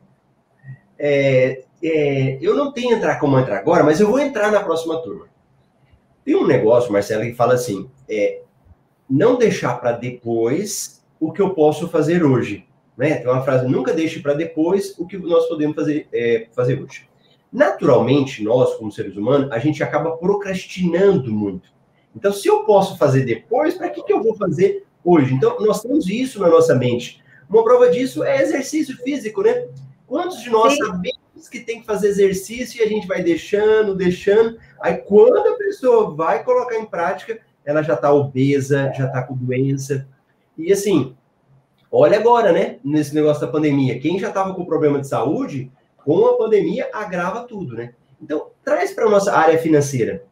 [0.97, 5.01] É, é, eu não tenho entrar como entrar agora, mas eu vou entrar na próxima
[5.01, 5.27] turma.
[6.25, 8.41] Tem um negócio, Marcelo, que fala assim: é,
[9.09, 12.65] não deixar para depois o que eu posso fazer hoje.
[12.97, 13.15] Né?
[13.15, 17.07] Tem uma frase: nunca deixe para depois o que nós podemos fazer, é, fazer hoje.
[17.51, 21.71] Naturalmente, nós, como seres humanos, a gente acaba procrastinando muito.
[22.15, 25.33] Então, se eu posso fazer depois, para que, que eu vou fazer hoje?
[25.33, 27.23] Então, nós temos isso na nossa mente.
[27.49, 29.67] Uma prova disso é exercício físico, né?
[30.07, 30.85] Quantos de nós Sim.
[30.85, 34.57] sabemos que tem que fazer exercício e a gente vai deixando, deixando?
[34.81, 39.35] Aí, quando a pessoa vai colocar em prática, ela já está obesa, já está com
[39.35, 40.07] doença.
[40.57, 41.15] E assim,
[41.91, 42.79] olha agora, né?
[42.83, 43.99] Nesse negócio da pandemia.
[43.99, 47.93] Quem já estava com problema de saúde, com a pandemia agrava tudo, né?
[48.21, 50.23] Então, traz para a nossa área financeira.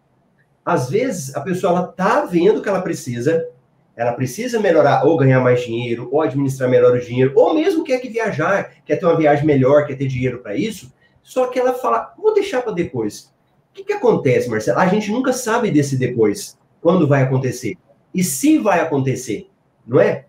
[0.67, 3.47] Às vezes, a pessoa ela tá vendo que ela precisa,
[3.95, 7.99] ela precisa melhorar ou ganhar mais dinheiro, ou administrar melhor o dinheiro, ou mesmo quer
[7.99, 10.91] que viajar, quer ter uma viagem melhor, quer ter dinheiro para isso,
[11.23, 13.33] só que ela fala, vou deixar para depois.
[13.71, 14.79] O que, que acontece, Marcelo?
[14.79, 17.77] A gente nunca sabe desse depois, quando vai acontecer.
[18.13, 19.49] E se vai acontecer,
[19.87, 20.25] não é?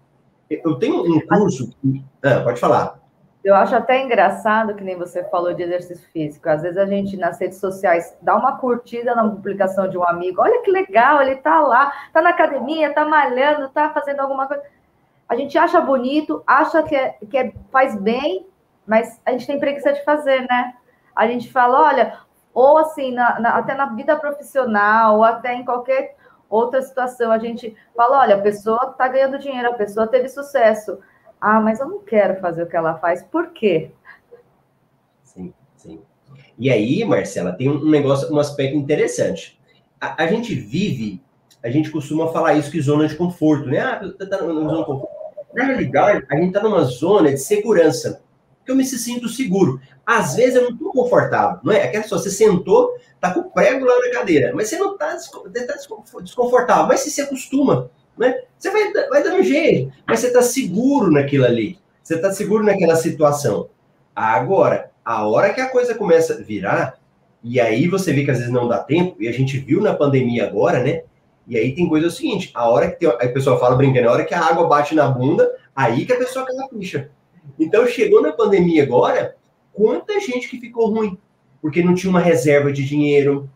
[0.49, 1.75] Eu tenho um curso.
[2.23, 3.01] Ah, pode falar.
[3.45, 6.49] Eu acho até engraçado que nem você falou de exercício físico.
[6.49, 10.43] Às vezes a gente nas redes sociais dá uma curtida na publicação de um amigo.
[10.43, 14.63] Olha que legal, ele tá lá, tá na academia, tá malhando, tá fazendo alguma coisa.
[15.29, 18.47] A gente acha bonito, acha que, é, que é, faz bem,
[18.87, 20.75] mas a gente tem preguiça de fazer, né?
[21.15, 22.19] A gente fala, olha,
[22.53, 26.17] ou assim, na, na, até na vida profissional, ou até em qualquer
[26.49, 30.99] outra situação, a gente fala, olha, a pessoa está ganhando dinheiro, a pessoa teve sucesso.
[31.41, 33.23] Ah, mas eu não quero fazer o que ela faz.
[33.23, 33.91] Por quê?
[35.23, 36.01] Sim, sim.
[36.59, 39.59] E aí, Marcela, tem um negócio, um aspecto interessante.
[40.01, 41.23] A, a gente vive,
[41.63, 43.79] a gente costuma falar isso que zona de conforto, né?
[43.79, 45.19] Ah, tá, tá numa zona de conforto.
[45.55, 48.23] Na realidade, a gente está numa zona de segurança,
[48.65, 49.81] que eu me sinto seguro.
[50.05, 51.85] Às vezes eu não estou confortável, não é?
[51.85, 55.17] Aquela só, você sentou, tá com o prego lá na cadeira, mas você não está
[55.17, 55.75] tá
[56.21, 58.43] desconfortável, mas se se acostuma né?
[58.59, 61.79] Você vai, vai dando jeito, mas você está seguro naquilo ali.
[62.03, 63.69] Você está seguro naquela situação.
[64.15, 66.99] Agora, a hora que a coisa começa a virar,
[67.43, 69.95] e aí você vê que às vezes não dá tempo, e a gente viu na
[69.95, 71.03] pandemia agora, né?
[71.47, 74.13] E aí tem coisa o seguinte, a hora que tem, a pessoa fala brincando, a
[74.13, 77.11] hora que a água bate na bunda, aí que a pessoa cai na ficha.
[77.59, 79.37] Então chegou na pandemia agora,
[79.73, 81.17] quanta gente que ficou ruim,
[81.63, 83.49] porque não tinha uma reserva de dinheiro,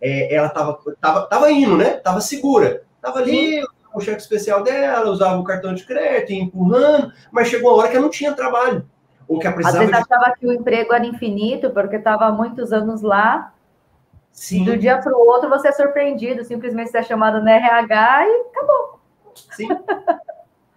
[0.00, 1.94] é, ela tava, tava, tava indo, né?
[1.94, 3.62] Tava segura, tava ali,
[3.98, 7.96] o cheque especial dela, usava o cartão de crédito, empurrando, mas chegou a hora que
[7.96, 8.86] eu não tinha trabalho.
[9.26, 10.12] Ou que precisava Às vezes de...
[10.14, 13.52] achava que o emprego era infinito, porque estava há muitos anos lá.
[14.30, 14.64] Sim.
[14.64, 18.40] Do dia para o outro você é surpreendido, simplesmente você é chamado no RH e
[18.50, 19.00] acabou.
[19.50, 19.68] Sim.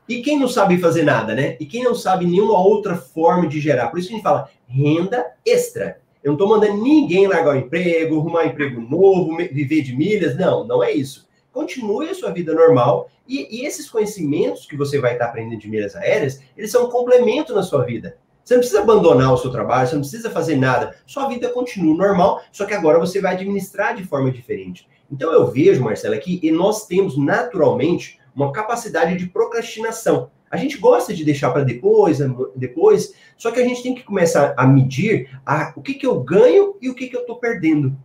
[0.08, 1.56] E quem não sabe fazer nada, né?
[1.60, 3.90] E quem não sabe nenhuma outra forma de gerar.
[3.90, 6.00] Por isso que a gente fala renda extra.
[6.24, 10.36] Eu não estou mandando ninguém largar o emprego, arrumar um emprego novo, viver de milhas.
[10.36, 15.00] Não, não é isso continue a sua vida normal e, e esses conhecimentos que você
[15.00, 18.18] vai estar aprendendo de milhas aéreas, eles são um complemento na sua vida.
[18.44, 20.96] Você não precisa abandonar o seu trabalho, você não precisa fazer nada.
[21.06, 24.88] Sua vida continua normal, só que agora você vai administrar de forma diferente.
[25.12, 30.32] Então eu vejo, Marcela, que nós temos naturalmente uma capacidade de procrastinação.
[30.50, 32.18] A gente gosta de deixar para depois,
[32.56, 36.20] depois, só que a gente tem que começar a medir a, o que, que eu
[36.20, 37.96] ganho e o que, que eu estou perdendo.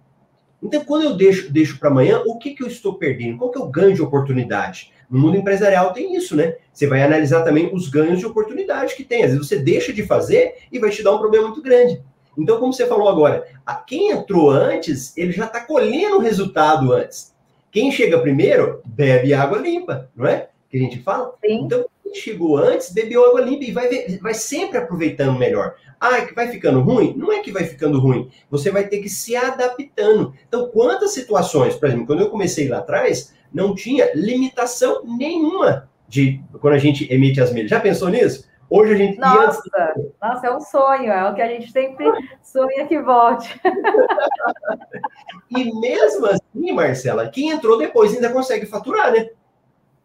[0.65, 3.37] Então, quando eu deixo, deixo para amanhã, o que, que eu estou perdendo?
[3.37, 4.91] Qual que é o ganho de oportunidade?
[5.11, 6.57] No mundo empresarial tem isso, né?
[6.73, 9.23] Você vai analisar também os ganhos de oportunidade que tem.
[9.23, 12.03] Às vezes você deixa de fazer e vai te dar um problema muito grande.
[12.37, 13.47] Então, como você falou agora,
[13.87, 17.35] quem entrou antes, ele já está colhendo o resultado antes.
[17.71, 20.49] Quem chega primeiro, bebe água limpa, não é?
[20.71, 21.35] Que a gente fala.
[21.45, 21.61] Sim.
[21.65, 25.75] Então, quem chegou antes, bebeu água limpa e vai, vai sempre aproveitando melhor.
[26.01, 27.15] Ah, que vai ficando ruim?
[27.17, 28.31] Não é que vai ficando ruim.
[28.51, 30.33] Você vai ter que se adaptando.
[30.47, 36.41] Então, quantas situações, por exemplo, quando eu comecei lá atrás, não tinha limitação nenhuma de
[36.61, 37.71] quando a gente emite as milhas.
[37.71, 38.49] Já pensou nisso?
[38.71, 39.19] Hoje a gente.
[39.19, 40.13] Nossa, antes...
[40.21, 42.07] nossa, é um sonho, é o que a gente sempre
[42.43, 43.61] sonha que volte.
[45.51, 49.29] e mesmo assim, Marcela, quem entrou depois ainda consegue faturar, né?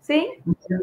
[0.10, 0.38] Sim.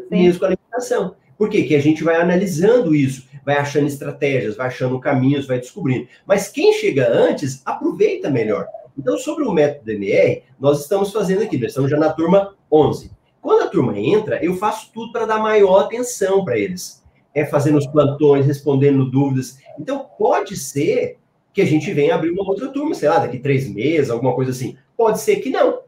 [0.09, 1.15] Mesmo com a limitação.
[1.37, 1.63] Por quê?
[1.63, 6.07] Que a gente vai analisando isso, vai achando estratégias, vai achando caminhos, vai descobrindo.
[6.25, 8.65] Mas quem chega antes, aproveita melhor.
[8.97, 13.11] Então, sobre o método MR, nós estamos fazendo aqui, nós estamos já na turma 11.
[13.41, 17.03] Quando a turma entra, eu faço tudo para dar maior atenção para eles.
[17.35, 19.59] É fazendo os plantões, respondendo dúvidas.
[19.77, 21.17] Então, pode ser
[21.53, 24.51] que a gente venha abrir uma outra turma, sei lá, daqui três meses, alguma coisa
[24.51, 24.77] assim.
[24.95, 25.86] Pode ser que não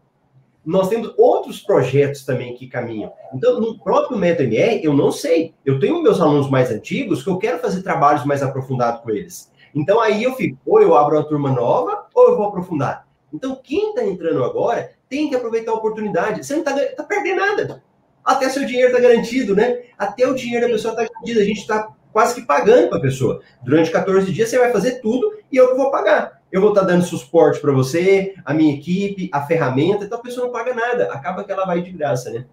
[0.65, 3.11] nós temos outros projetos também que caminham.
[3.33, 5.53] Então, no próprio MetaMR, eu não sei.
[5.65, 9.51] Eu tenho meus alunos mais antigos que eu quero fazer trabalhos mais aprofundados com eles.
[9.73, 13.07] Então, aí eu fico, ou eu abro uma turma nova, ou eu vou aprofundar.
[13.33, 16.45] Então, quem está entrando agora tem que aproveitar a oportunidade.
[16.45, 17.83] Você não está tá perdendo nada.
[18.23, 19.83] Até seu dinheiro está garantido, né?
[19.97, 21.39] Até o dinheiro da pessoa está garantido.
[21.39, 23.41] A gente está quase que pagando para a pessoa.
[23.63, 26.83] Durante 14 dias você vai fazer tudo e eu que vou pagar eu vou estar
[26.83, 31.05] dando suporte para você, a minha equipe, a ferramenta, então a pessoa não paga nada,
[31.11, 32.45] acaba que ela vai de graça, né?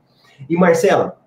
[0.48, 1.18] E Marcela,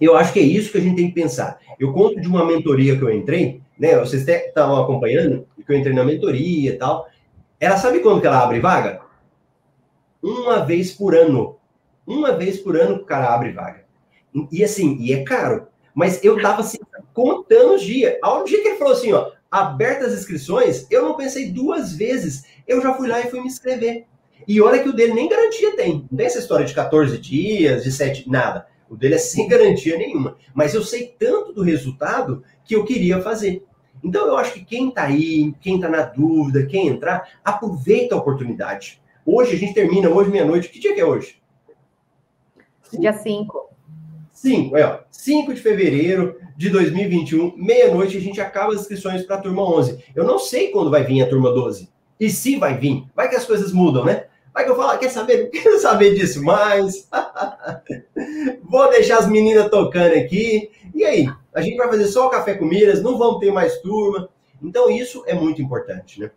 [0.00, 1.58] eu acho que é isso que a gente tem que pensar.
[1.78, 3.98] Eu conto de uma mentoria que eu entrei, né?
[3.98, 7.06] Vocês estavam acompanhando, que eu entrei na mentoria e tal.
[7.60, 9.00] Ela sabe quando que ela abre vaga?
[10.22, 11.56] Uma vez por ano.
[12.06, 13.84] Uma vez por ano o cara abre vaga.
[14.50, 15.68] E assim, e é caro.
[15.94, 16.78] Mas eu tava assim,
[17.12, 18.16] contando os dias.
[18.20, 22.42] Ao dia que ele falou assim, ó, abertas as inscrições, eu não pensei duas vezes.
[22.66, 24.04] Eu já fui lá e fui me inscrever.
[24.48, 26.08] E olha que o dele nem garantia tem.
[26.10, 28.66] Não tem essa história de 14 dias, de 7, nada.
[28.90, 30.36] O dele é sem garantia nenhuma.
[30.52, 33.64] Mas eu sei tanto do resultado que eu queria fazer.
[34.02, 38.18] Então eu acho que quem está aí, quem está na dúvida, quem entrar, aproveita a
[38.18, 39.00] oportunidade.
[39.24, 40.68] Hoje a gente termina, hoje meia-noite.
[40.68, 41.40] Que dia que é hoje?
[42.98, 43.73] Dia 5.
[44.34, 44.98] 5, é, ó.
[45.10, 50.04] 5 de fevereiro de 2021, meia-noite, a gente acaba as inscrições para a turma 11.
[50.14, 51.88] Eu não sei quando vai vir a turma 12.
[52.18, 53.04] E se vai vir.
[53.14, 54.26] Vai que as coisas mudam, né?
[54.52, 55.50] Vai que eu falo, ah, quer saber?
[55.50, 57.08] Quero saber disso mais.
[58.62, 60.70] Vou deixar as meninas tocando aqui.
[60.94, 61.28] E aí?
[61.54, 64.28] A gente vai fazer só o café com milhas, não vamos ter mais turma.
[64.60, 66.30] Então, isso é muito importante, né?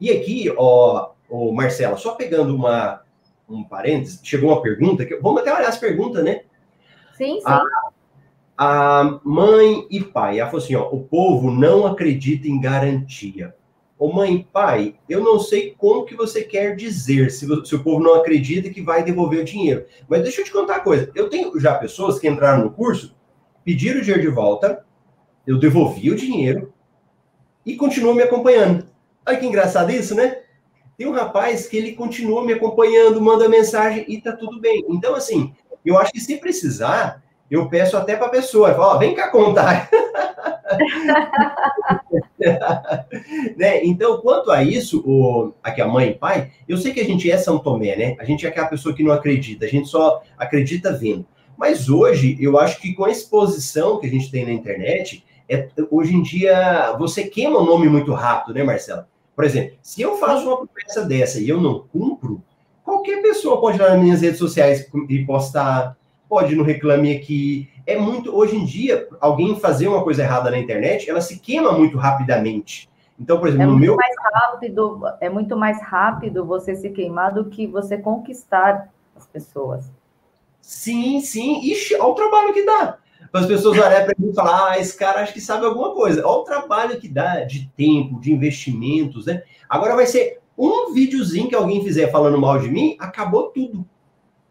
[0.00, 3.02] E aqui, ó, ó Marcela, só pegando uma,
[3.48, 6.42] um parênteses, chegou uma pergunta, que vamos até olhar as perguntas, né?
[7.16, 7.42] Sim, sim.
[7.46, 7.64] A,
[8.56, 13.54] a mãe e pai, ela falou assim, ó, o povo não acredita em garantia.
[13.98, 17.82] Ô mãe e pai, eu não sei como que você quer dizer se, se, o
[17.84, 19.86] povo não acredita que vai devolver o dinheiro.
[20.08, 21.10] Mas deixa eu te contar uma coisa.
[21.14, 23.16] Eu tenho já pessoas que entraram no curso,
[23.64, 24.84] pediram o dinheiro de volta,
[25.46, 26.72] eu devolvi o dinheiro
[27.64, 28.86] e continuam me acompanhando.
[29.26, 30.42] Olha que engraçado isso, né?
[30.98, 34.84] Tem um rapaz que ele continua me acompanhando, manda mensagem e tá tudo bem.
[34.88, 39.14] Então, assim, eu acho que se precisar, eu peço até para a pessoa, ó, vem
[39.14, 39.90] cá contar.
[43.56, 43.84] né?
[43.84, 47.30] Então, quanto a isso, o, aqui a mãe e pai, eu sei que a gente
[47.30, 48.16] é São Tomé, né?
[48.18, 51.26] A gente é aquela pessoa que não acredita, a gente só acredita vendo.
[51.56, 55.68] Mas hoje, eu acho que com a exposição que a gente tem na internet, é,
[55.90, 59.08] hoje em dia, você queima o nome muito rápido, né, Marcela?
[59.36, 62.42] Por exemplo, se eu faço uma promessa dessa e eu não cumpro,
[62.92, 65.96] qualquer pessoa pode ir nas minhas redes sociais e postar,
[66.28, 67.70] pode ir no Reclame Aqui.
[67.86, 71.72] É muito, hoje em dia, alguém fazer uma coisa errada na internet, ela se queima
[71.72, 72.88] muito rapidamente.
[73.18, 73.96] Então, por exemplo, é no muito meu.
[73.96, 79.90] Mais rápido, é muito mais rápido você se queimar do que você conquistar as pessoas.
[80.60, 81.60] Sim, sim.
[81.62, 82.98] Ixi, olha o trabalho que dá.
[83.32, 86.26] As pessoas olharem para mim e falar, ah, esse cara acho que sabe alguma coisa.
[86.26, 89.42] Olha o trabalho que dá de tempo, de investimentos, né?
[89.68, 93.86] Agora vai ser um videozinho que alguém fizer falando mal de mim, acabou tudo.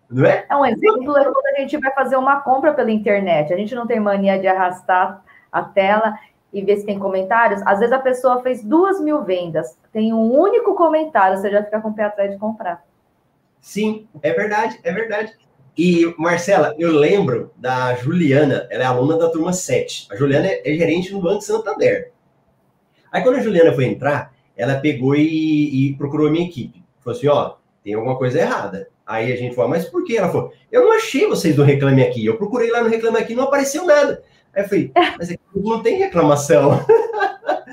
[0.09, 0.45] Não é?
[0.49, 3.53] É um exemplo é quando a gente vai fazer uma compra pela internet.
[3.53, 6.13] A gente não tem mania de arrastar a tela
[6.51, 7.61] e ver se tem comentários.
[7.65, 11.79] Às vezes a pessoa fez duas mil vendas, tem um único comentário, você já fica
[11.79, 12.83] com o pé atrás de comprar.
[13.61, 15.37] Sim, é verdade, é verdade.
[15.77, 20.09] E, Marcela, eu lembro da Juliana, ela é aluna da turma 7.
[20.11, 22.11] A Juliana é gerente no Banco Santander.
[23.11, 26.83] Aí, quando a Juliana foi entrar, ela pegou e, e procurou a minha equipe.
[26.99, 28.87] Falou assim: ó, tem alguma coisa errada.
[29.05, 30.17] Aí a gente falou, mas por quê?
[30.17, 32.25] Ela falou, eu não achei vocês do Reclame Aqui.
[32.25, 34.23] Eu procurei lá no Reclame Aqui não apareceu nada.
[34.53, 36.79] Aí eu falei, mas aqui não tem reclamação.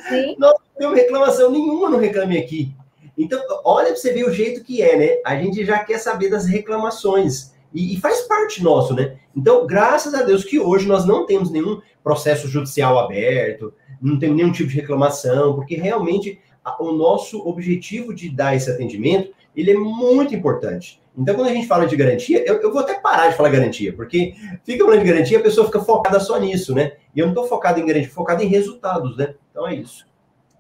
[0.09, 0.35] Sim.
[0.41, 2.75] não tem reclamação nenhuma no Reclame Aqui.
[3.17, 5.17] Então, olha para você ver o jeito que é, né?
[5.25, 7.53] A gente já quer saber das reclamações.
[7.75, 9.17] E, e, faz parte nosso, né?
[9.37, 14.37] Então, graças a Deus que hoje nós não temos nenhum processo judicial aberto, não temos
[14.37, 16.41] nenhum tipo de reclamação, porque realmente
[16.81, 21.01] o nosso objetivo de dar esse atendimento, ele é muito importante.
[21.17, 23.93] Então, quando a gente fala de garantia, eu, eu vou até parar de falar garantia,
[23.93, 26.93] porque fica falando de garantia, a pessoa fica focada só nisso, né?
[27.15, 29.35] E eu não estou focado em garantia, focado em resultados, né?
[29.51, 30.07] Então é isso.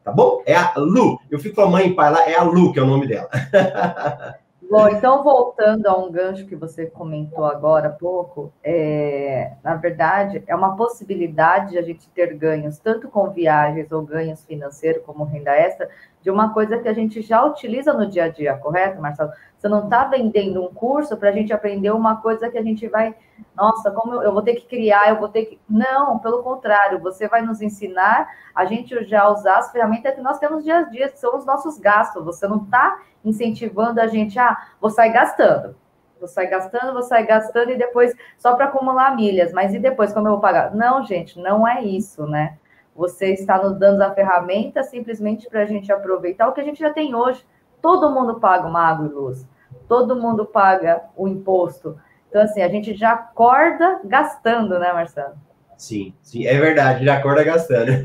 [0.02, 0.42] Tá bom?
[0.44, 1.20] É a Lu.
[1.30, 3.06] Eu fico com a mãe e pai lá, é a Lu que é o nome
[3.06, 3.28] dela.
[4.70, 10.42] Bom, então voltando a um gancho que você comentou agora há pouco, é, na verdade,
[10.46, 15.24] é uma possibilidade de a gente ter ganhos, tanto com viagens ou ganhos financeiros como
[15.24, 15.88] renda extra,
[16.20, 19.32] de uma coisa que a gente já utiliza no dia a dia, correto, Marcelo?
[19.58, 22.86] Você não está vendendo um curso para a gente aprender uma coisa que a gente
[22.86, 23.12] vai,
[23.56, 25.60] nossa, como eu, eu, vou ter que criar, eu vou ter que.
[25.68, 30.38] Não, pelo contrário, você vai nos ensinar a gente já usar as ferramentas que nós
[30.38, 32.24] temos dia a dia, que são os nossos gastos.
[32.24, 35.74] Você não está incentivando a gente, ah, vou sair gastando.
[36.20, 39.52] Vou sair gastando, vou sair gastando e depois só para acumular milhas.
[39.52, 40.72] Mas e depois, como eu vou pagar?
[40.72, 42.56] Não, gente, não é isso, né?
[42.94, 46.78] Você está nos dando a ferramenta simplesmente para a gente aproveitar o que a gente
[46.78, 47.44] já tem hoje
[47.80, 49.46] Todo mundo paga uma água e luz,
[49.88, 51.96] todo mundo paga o imposto.
[52.28, 55.34] Então, assim, a gente já acorda gastando, né, Marcelo?
[55.76, 58.04] Sim, sim, é verdade, já acorda gastando.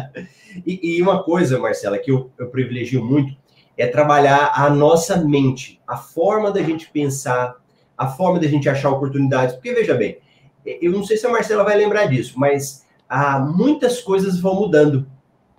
[0.66, 3.34] e, e, uma coisa, Marcela, que eu, eu privilegio muito
[3.76, 7.56] é trabalhar a nossa mente, a forma da gente pensar,
[7.96, 9.54] a forma da gente achar oportunidades.
[9.54, 10.18] Porque, veja bem,
[10.64, 15.06] eu não sei se a Marcela vai lembrar disso, mas ah, muitas coisas vão mudando.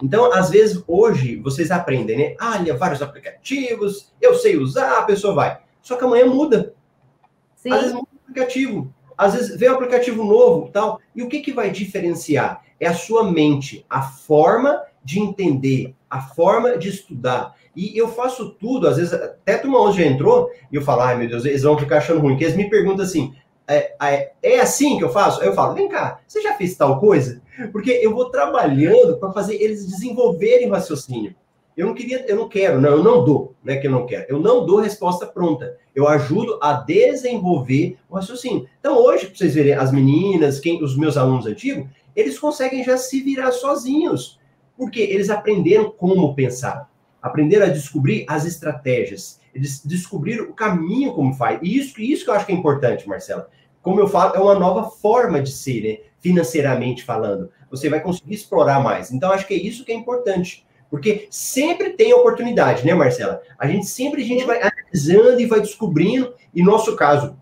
[0.02, 2.36] Então, às vezes, hoje, vocês aprendem, né?
[2.40, 5.60] Ah, olha, vários aplicativos, eu sei usar, a pessoa vai.
[5.82, 6.74] Só que amanhã muda.
[7.56, 7.72] Sim.
[7.72, 8.94] Às vezes muda o aplicativo.
[9.18, 11.00] Às vezes vem um aplicativo novo tal.
[11.16, 12.64] E o que, que vai diferenciar?
[12.80, 17.56] É a sua mente, a forma de entender, a forma de estudar.
[17.76, 21.28] E eu faço tudo, às vezes, até turma já entrou, e eu falo, ai meu
[21.28, 23.34] Deus, eles vão ficar achando ruim, que eles me perguntam assim,
[23.68, 25.44] é, é, é, assim que eu faço?
[25.44, 27.42] Eu falo, vem cá, você já fez tal coisa?
[27.72, 31.36] Porque eu vou trabalhando para fazer eles desenvolverem raciocínio.
[31.76, 33.78] Eu não queria, eu não quero, não, eu não dou, né?
[33.78, 34.26] Que eu não quero.
[34.30, 35.78] Eu não dou resposta pronta.
[35.94, 38.68] Eu ajudo a desenvolver o raciocínio.
[38.80, 42.98] Então, hoje, para vocês verem, as meninas, quem, os meus alunos antigos, eles conseguem já
[42.98, 44.40] se virar sozinhos.
[44.76, 46.90] Porque eles aprenderam como pensar,
[47.22, 51.60] aprenderam a descobrir as estratégias, eles descobriram o caminho como faz.
[51.64, 53.50] E isso, isso que eu acho que é importante, Marcela.
[53.82, 56.08] Como eu falo, é uma nova forma de ser, né?
[56.20, 57.50] financeiramente falando.
[57.72, 59.12] Você vai conseguir explorar mais.
[59.12, 60.64] Então, acho que é isso que é importante.
[60.92, 63.42] Porque sempre tem oportunidade, né, Marcela?
[63.58, 66.36] A gente sempre a gente vai analisando e vai descobrindo.
[66.54, 67.36] E nosso caso,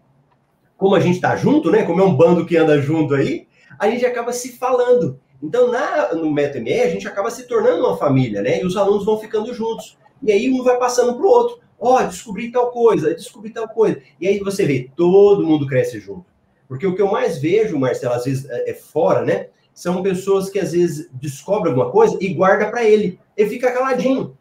[0.77, 1.83] como a gente está junto, né?
[1.83, 3.45] Como é um bando que anda junto aí,
[3.77, 5.19] a gente acaba se falando.
[5.43, 8.61] Então, na, no MetaME, a gente acaba se tornando uma família, né?
[8.61, 9.97] E os alunos vão ficando juntos.
[10.23, 11.64] E aí um vai passando para o outro.
[11.79, 14.01] Ó, oh, descobri tal coisa, descobri tal coisa.
[14.19, 16.25] E aí você vê, todo mundo cresce junto.
[16.67, 19.47] Porque o que eu mais vejo, Marcelo, às vezes é, é fora, né?
[19.73, 24.37] São pessoas que às vezes descobrem alguma coisa e guarda para ele ele fica caladinho.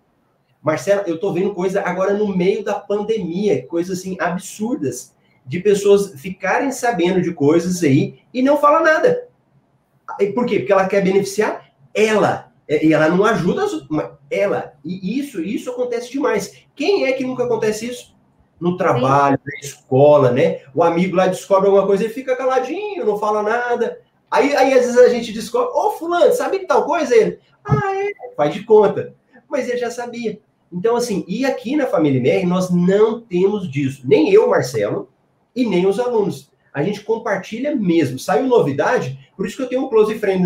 [0.62, 5.14] Marcelo, eu tô vendo coisa agora no meio da pandemia, coisas assim absurdas,
[5.45, 9.28] de pessoas ficarem sabendo de coisas aí e não fala nada.
[10.35, 10.61] Por quê?
[10.61, 12.53] Porque ela quer beneficiar ela.
[12.68, 13.66] E ela não ajuda
[14.30, 14.74] ela.
[14.84, 16.64] E isso, isso acontece demais.
[16.74, 18.14] Quem é que nunca acontece isso?
[18.58, 19.50] No trabalho, Sim.
[19.50, 20.62] na escola, né?
[20.74, 24.00] O amigo lá descobre alguma coisa e fica caladinho, não fala nada.
[24.30, 27.14] Aí, aí às vezes a gente descobre, ô oh, fulano, sabe que tal coisa?
[27.14, 28.34] Ele, ah, é?
[28.36, 29.14] Faz de conta.
[29.48, 30.40] Mas ele já sabia.
[30.72, 34.02] Então, assim, e aqui na Família MR nós não temos disso.
[34.04, 35.08] Nem eu, Marcelo,
[35.54, 36.50] e nem os alunos.
[36.72, 38.18] A gente compartilha mesmo.
[38.18, 40.42] Saiu novidade, por isso que eu tenho um close friend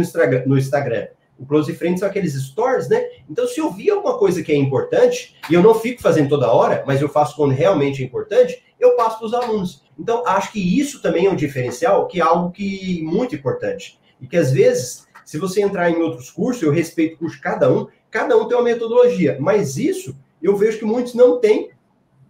[0.47, 1.09] no Instagram.
[1.39, 3.03] O close friend são aqueles stories, né?
[3.31, 6.53] Então, se eu vi alguma coisa que é importante, e eu não fico fazendo toda
[6.53, 9.85] hora, mas eu faço quando realmente é importante, eu passo para os alunos.
[9.99, 13.99] Então, acho que isso também é um diferencial, que é algo que muito importante.
[14.21, 17.43] E que às vezes se você entrar em outros cursos, eu respeito o curso de
[17.43, 21.69] cada um, cada um tem uma metodologia, mas isso eu vejo que muitos não têm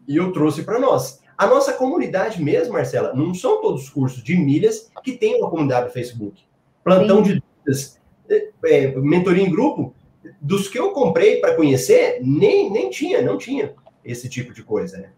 [0.09, 1.21] e eu trouxe para nós.
[1.37, 5.49] A nossa comunidade mesmo, Marcela, não são todos os cursos de milhas que tem uma
[5.49, 6.43] comunidade do Facebook.
[6.83, 7.23] Plantão Sim.
[7.23, 9.95] de dúvidas, é, mentoria em grupo,
[10.41, 13.75] dos que eu comprei para conhecer, nem, nem tinha, não tinha
[14.05, 15.11] esse tipo de coisa, né?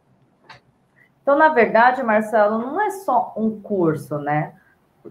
[1.22, 4.54] Então, na verdade, Marcelo, não é só um curso, né?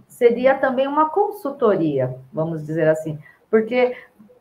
[0.08, 3.18] seria também uma consultoria, vamos dizer assim,
[3.50, 3.96] porque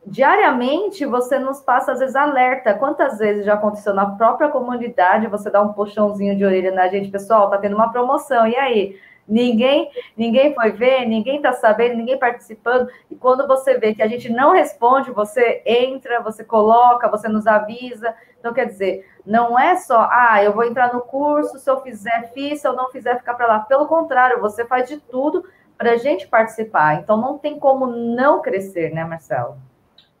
[0.05, 2.73] diariamente você nos passa, às vezes, alerta.
[2.73, 7.11] Quantas vezes já aconteceu na própria comunidade, você dá um puxãozinho de orelha na gente,
[7.11, 8.99] pessoal, tá tendo uma promoção, e aí?
[9.29, 12.89] Ninguém, ninguém foi ver, ninguém está sabendo, ninguém participando.
[13.11, 17.45] E quando você vê que a gente não responde, você entra, você coloca, você nos
[17.45, 18.15] avisa.
[18.39, 22.31] Então, quer dizer, não é só, ah, eu vou entrar no curso, se eu fizer,
[22.33, 23.59] fiz, se eu não fizer, ficar para lá.
[23.59, 25.45] Pelo contrário, você faz de tudo
[25.77, 26.95] para a gente participar.
[26.95, 29.57] Então, não tem como não crescer, né, Marcelo?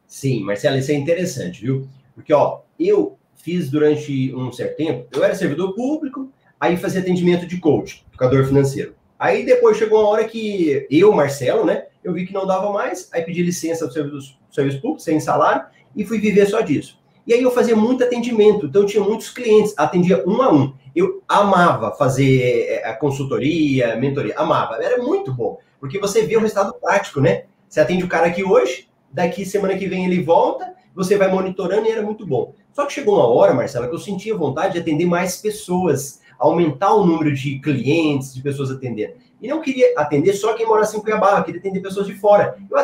[0.05, 1.87] Sim, Marcelo, isso é interessante, viu?
[2.13, 7.47] Porque, ó, eu fiz durante um certo tempo, eu era servidor público, aí fazia atendimento
[7.47, 8.98] de coach, educador financeiro.
[9.19, 13.09] Aí depois chegou uma hora que eu, Marcelo, né, eu vi que não dava mais,
[13.11, 16.97] aí pedi licença do serviço, do serviço público, sem salário, e fui viver só disso.
[17.27, 20.73] E aí eu fazia muito atendimento, então eu tinha muitos clientes, atendia um a um.
[20.95, 26.39] Eu amava fazer eh, a consultoria, mentoria, amava, era muito bom, porque você vê o
[26.39, 27.43] resultado prático, né?
[27.67, 31.85] Você atende o cara aqui hoje, daqui semana que vem ele volta, você vai monitorando
[31.87, 32.53] e era muito bom.
[32.73, 36.93] Só que chegou uma hora, Marcela, que eu sentia vontade de atender mais pessoas, aumentar
[36.93, 39.13] o número de clientes, de pessoas atendendo.
[39.41, 42.57] E não queria atender só quem morasse em Cuiabá, eu queria atender pessoas de fora.
[42.71, 42.77] Eu,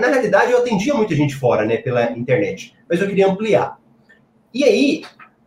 [0.00, 3.78] na realidade, eu atendia muita gente fora, né, pela internet, mas eu queria ampliar.
[4.52, 5.02] E aí,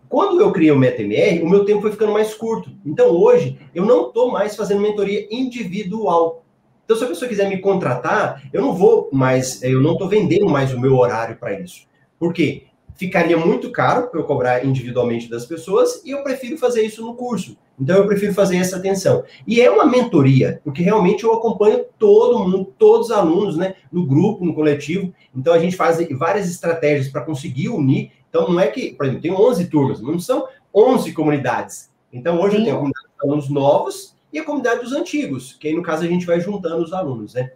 [0.07, 2.71] quando eu criei o MetaMR, o meu tempo foi ficando mais curto.
[2.85, 6.43] Então, hoje, eu não estou mais fazendo mentoria individual.
[6.83, 10.47] Então, se a pessoa quiser me contratar, eu não vou mais, eu não estou vendendo
[10.47, 11.87] mais o meu horário para isso.
[12.19, 12.67] Por quê?
[12.95, 17.15] Ficaria muito caro para eu cobrar individualmente das pessoas e eu prefiro fazer isso no
[17.15, 17.57] curso.
[17.79, 19.25] Então, eu prefiro fazer essa atenção.
[19.45, 24.05] E é uma mentoria, porque realmente eu acompanho todo mundo, todos os alunos, né, no
[24.05, 25.13] grupo, no coletivo.
[25.35, 29.21] Então, a gente faz várias estratégias para conseguir unir então, não é que, por exemplo,
[29.21, 31.89] tem 11 turmas, não são 11 comunidades.
[32.11, 32.57] Então, hoje Sim.
[32.57, 35.81] eu tenho a comunidade dos alunos novos e a comunidade dos antigos, que aí, no
[35.81, 37.51] caso, a gente vai juntando os alunos, né?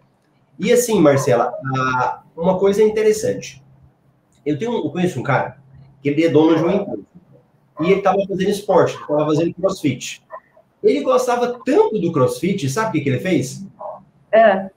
[0.58, 1.52] E assim, Marcela,
[2.34, 3.62] uma coisa interessante.
[4.50, 5.58] Eu, tenho, eu conheço um cara
[6.02, 7.02] que ele é dono de uma empresa.
[7.80, 10.22] E ele estava fazendo esporte, estava fazendo crossfit.
[10.82, 13.66] Ele gostava tanto do crossfit, sabe o que, que ele fez?
[14.32, 14.70] É.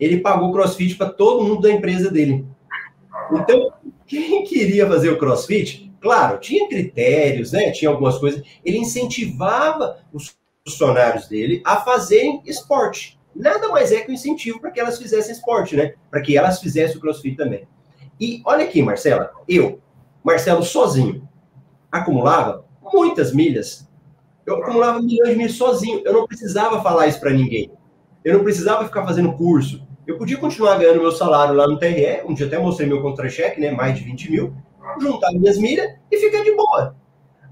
[0.00, 2.46] Ele pagou crossfit para todo mundo da empresa dele.
[3.32, 3.72] Então,
[4.06, 7.70] quem queria fazer o crossfit, claro, tinha critérios, né?
[7.70, 8.42] Tinha algumas coisas.
[8.64, 10.36] Ele incentivava os
[10.66, 13.18] funcionários dele a fazerem esporte.
[13.34, 15.94] Nada mais é que um incentivo para que elas fizessem esporte, né?
[16.10, 17.66] Para que elas fizessem o crossfit também.
[18.20, 19.80] E olha aqui, Marcela, eu,
[20.22, 21.28] Marcelo, sozinho,
[21.90, 23.88] acumulava muitas milhas.
[24.44, 26.02] Eu acumulava milhões de milhas sozinho.
[26.04, 27.70] Eu não precisava falar isso para ninguém.
[28.24, 29.86] Eu não precisava ficar fazendo curso.
[30.06, 33.70] Eu podia continuar ganhando meu salário lá no TRE, dia até mostrei meu contra-cheque, né,
[33.70, 34.54] mais de 20 mil,
[35.00, 36.96] juntar minhas milhas e ficar de boa.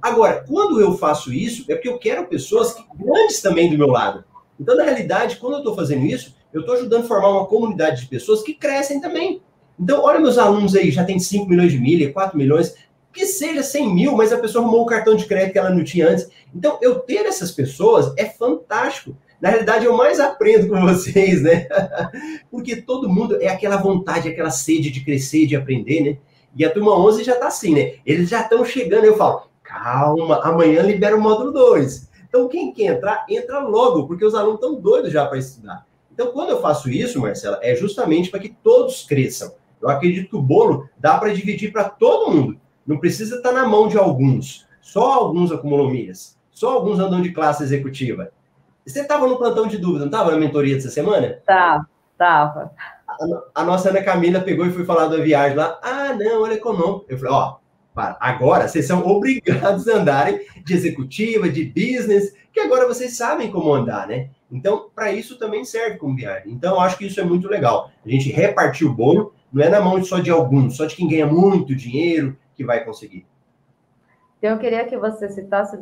[0.00, 3.88] Agora, quando eu faço isso, é porque eu quero pessoas que, grandes também do meu
[3.88, 4.24] lado.
[4.58, 8.02] Então, na realidade, quando eu estou fazendo isso, eu estou ajudando a formar uma comunidade
[8.02, 9.42] de pessoas que crescem também.
[9.78, 12.74] Então, olha meus alunos aí, já tem 5 milhões de milha, 4 milhões,
[13.12, 15.84] que seja 100 mil, mas a pessoa arrumou um cartão de crédito que ela não
[15.84, 16.28] tinha antes.
[16.54, 19.16] Então, eu ter essas pessoas é fantástico.
[19.40, 21.66] Na realidade, eu mais aprendo com vocês, né?
[22.50, 26.18] Porque todo mundo é aquela vontade, aquela sede de crescer, de aprender, né?
[26.54, 27.94] E a turma 11 já tá assim, né?
[28.04, 32.10] Eles já estão chegando, eu falo, calma, amanhã libera o módulo 2.
[32.28, 35.86] Então, quem quer entrar, entra logo, porque os alunos estão doidos já para estudar.
[36.12, 39.52] Então, quando eu faço isso, Marcela, é justamente para que todos cresçam.
[39.80, 42.58] Eu acredito que o bolo dá para dividir para todo mundo.
[42.86, 44.66] Não precisa estar tá na mão de alguns.
[44.80, 46.38] Só alguns acumulam milhas.
[46.50, 48.30] Só alguns andam de classe executiva.
[48.86, 51.40] Você estava no plantão de dúvida, não estava na mentoria dessa semana?
[51.44, 51.84] Tá,
[52.16, 52.70] tava.
[53.08, 55.78] A, a, nossa Ana Camila pegou e foi falar da viagem lá.
[55.82, 57.06] Ah, não, ela é econômica.
[57.08, 57.56] Eu falei, ó,
[57.92, 63.50] para, agora vocês são obrigados a andarem de executiva, de business, que agora vocês sabem
[63.50, 64.30] como andar, né?
[64.50, 66.52] Então, para isso também serve como viagem.
[66.52, 67.90] Então, eu acho que isso é muito legal.
[68.04, 71.08] A gente repartir o bolo, não é na mão só de alguns, só de quem
[71.08, 73.26] ganha muito dinheiro que vai conseguir.
[74.38, 75.78] Então, eu queria que você citasse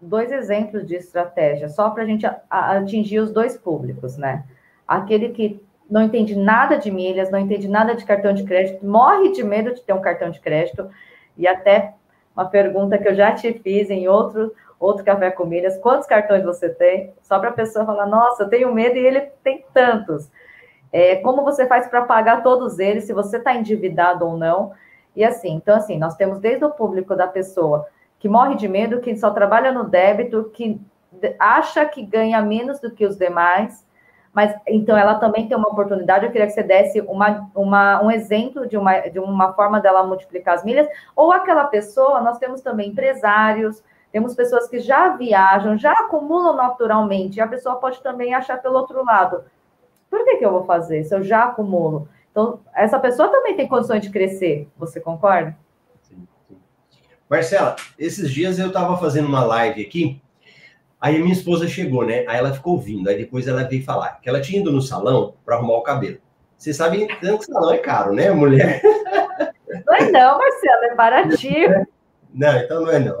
[0.00, 4.44] dois exemplos de estratégia, só para a gente atingir os dois públicos, né?
[4.86, 5.60] Aquele que
[5.90, 9.74] não entende nada de milhas, não entende nada de cartão de crédito, morre de medo
[9.74, 10.88] de ter um cartão de crédito,
[11.36, 11.94] e até
[12.34, 16.44] uma pergunta que eu já te fiz em outro, outro café com milhas, quantos cartões
[16.44, 17.12] você tem?
[17.22, 20.30] Só para a pessoa falar, nossa, eu tenho medo e ele tem tantos.
[20.92, 24.72] É, como você faz para pagar todos eles, se você está endividado ou não?
[25.14, 27.86] E assim, então assim, nós temos desde o público da pessoa
[28.18, 30.80] que morre de medo, que só trabalha no débito, que
[31.38, 33.86] acha que ganha menos do que os demais,
[34.32, 36.26] mas então ela também tem uma oportunidade.
[36.26, 40.06] Eu queria que você desse uma, uma, um exemplo de uma, de uma forma dela
[40.06, 43.82] multiplicar as milhas, ou aquela pessoa, nós temos também empresários,
[44.12, 48.76] temos pessoas que já viajam, já acumulam naturalmente, e a pessoa pode também achar pelo
[48.76, 49.44] outro lado.
[50.16, 52.08] Por que, que eu vou fazer se eu já acumulo?
[52.30, 55.54] Então, essa pessoa também tem condições de crescer, você concorda?
[57.28, 60.22] Marcela, esses dias eu estava fazendo uma live aqui,
[60.98, 62.24] aí a minha esposa chegou, né?
[62.26, 65.34] Aí ela ficou ouvindo, aí depois ela veio falar que ela tinha ido no salão
[65.44, 66.16] para arrumar o cabelo.
[66.56, 68.80] Vocês sabem tanto que salão é caro, né, mulher?
[69.86, 71.86] Não é não, Marcela, é baratinho.
[72.32, 73.18] Não, então não é não.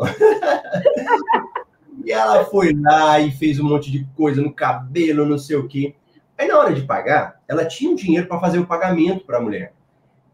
[2.04, 5.66] e ela foi lá e fez um monte de coisa no cabelo, não sei o
[5.66, 5.94] quê.
[6.38, 9.40] Aí na hora de pagar, ela tinha o dinheiro para fazer o pagamento para a
[9.40, 9.76] mulher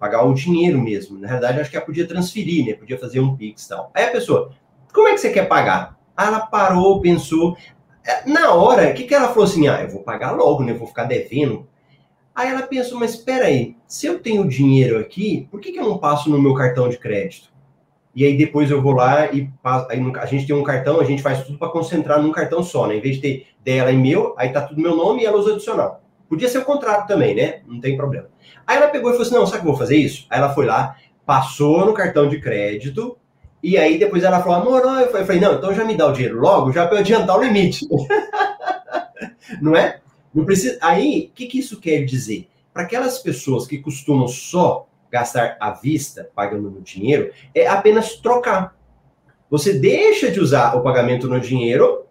[0.02, 1.16] pagar o dinheiro mesmo.
[1.16, 2.74] Na realidade, acho que ela podia transferir, né?
[2.74, 3.88] Podia fazer um Pix e tal.
[3.94, 4.50] Aí a pessoa,
[4.92, 5.96] como é que você quer pagar?
[6.16, 7.56] Aí ela parou, pensou.
[8.04, 9.68] É, na hora, o que, que ela falou assim?
[9.68, 10.72] Ah, eu vou pagar logo, né?
[10.72, 11.68] Eu vou ficar devendo.
[12.34, 15.84] Aí ela pensou, mas espera aí, se eu tenho dinheiro aqui, por que, que eu
[15.84, 17.51] não passo no meu cartão de crédito?
[18.14, 21.22] E aí depois eu vou lá e aí a gente tem um cartão, a gente
[21.22, 22.96] faz tudo para concentrar num cartão só, né?
[22.96, 25.52] Em vez de ter dela e meu, aí tá tudo meu nome e ela usa
[25.52, 26.02] adicional.
[26.28, 27.60] Podia ser o contrário também, né?
[27.66, 28.26] Não tem problema.
[28.66, 30.26] Aí ela pegou e falou assim: não, sabe que eu vou fazer isso?
[30.28, 33.16] Aí ela foi lá, passou no cartão de crédito,
[33.62, 35.00] e aí depois ela falou: amor, não.
[35.00, 37.42] eu falei: não, então já me dá o dinheiro logo, já para eu adiantar o
[37.42, 37.86] limite.
[39.60, 40.00] não é?
[40.34, 40.78] Não precisa.
[40.80, 42.48] Aí, o que, que isso quer dizer?
[42.72, 48.74] Para aquelas pessoas que costumam só gastar à vista, pagando no dinheiro, é apenas trocar.
[49.50, 52.06] Você deixa de usar o pagamento no dinheiro,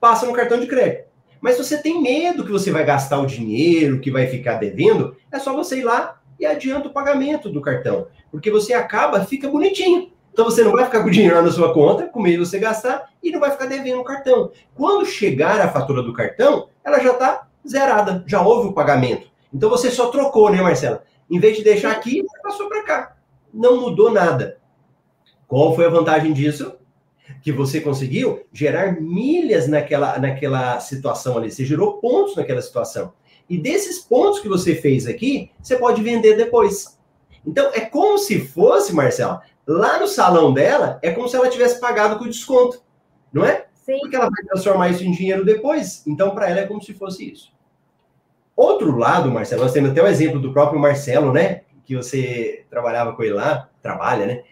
[0.00, 1.06] passa no cartão de crédito.
[1.40, 5.38] Mas você tem medo que você vai gastar o dinheiro, que vai ficar devendo, é
[5.38, 8.08] só você ir lá e adianta o pagamento do cartão.
[8.32, 10.10] Porque você acaba, fica bonitinho.
[10.32, 12.58] Então você não vai ficar com o dinheiro na sua conta, com medo de você
[12.58, 14.50] gastar, e não vai ficar devendo o cartão.
[14.74, 19.28] Quando chegar a fatura do cartão, ela já está zerada, já houve o pagamento.
[19.54, 21.04] Então você só trocou, né, Marcela?
[21.30, 23.16] Em vez de deixar aqui, você passou para cá.
[23.52, 24.58] Não mudou nada.
[25.46, 26.78] Qual foi a vantagem disso?
[27.42, 31.50] que você conseguiu gerar milhas naquela, naquela situação ali.
[31.50, 33.12] Você gerou pontos naquela situação.
[33.48, 36.98] E desses pontos que você fez aqui, você pode vender depois.
[37.46, 41.80] Então, é como se fosse, Marcela, lá no salão dela, é como se ela tivesse
[41.80, 42.82] pagado com desconto.
[43.32, 43.66] Não é?
[43.74, 43.98] Sim.
[44.00, 46.06] Porque ela vai transformar isso em dinheiro depois.
[46.06, 47.52] Então, para ela, é como se fosse isso.
[48.58, 51.60] Outro lado, Marcelo, nós temos até o exemplo do próprio Marcelo, né?
[51.88, 54.42] que você trabalhava com ele lá, trabalha, né?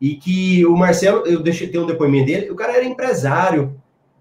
[0.00, 3.78] E que o Marcelo, eu deixei ter um depoimento dele, o cara era empresário,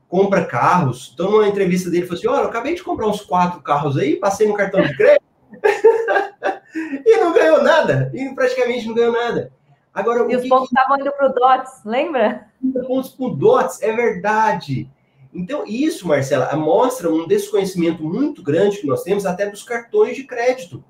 [0.09, 1.11] compra carros.
[1.13, 3.97] Então, numa entrevista dele, ele falou assim: Olha, eu acabei de comprar uns quatro carros
[3.97, 5.23] aí, passei no cartão de crédito
[7.05, 9.53] e não ganhou nada, e praticamente não ganhou nada.
[9.93, 12.47] Agora, e os pontos estavam indo para o DOTS, lembra?
[12.85, 14.91] Pontos para o DOTS, é verdade.
[15.35, 20.23] Então, isso, Marcela, mostra um desconhecimento muito grande que nós temos até dos cartões de
[20.23, 20.81] crédito.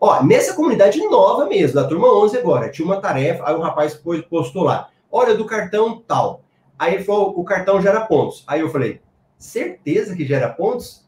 [0.00, 3.94] Ó, nessa comunidade nova mesmo, da turma 11 agora, tinha uma tarefa, aí o rapaz
[4.30, 6.42] postou lá, olha, do cartão tal.
[6.78, 8.42] Aí ele falou, o cartão gera pontos.
[8.46, 9.02] Aí eu falei,
[9.36, 11.06] certeza que gera pontos?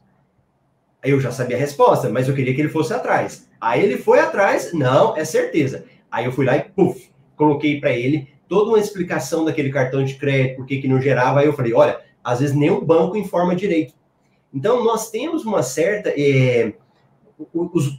[1.03, 3.49] Aí eu já sabia a resposta, mas eu queria que ele fosse atrás.
[3.59, 5.85] Aí ele foi atrás, não, é certeza.
[6.11, 10.13] Aí eu fui lá e, puf, coloquei para ele toda uma explicação daquele cartão de
[10.13, 11.39] crédito, por que que não gerava.
[11.39, 13.93] Aí eu falei, olha, às vezes nem o banco informa direito.
[14.53, 16.73] Então, nós temos uma certa, é,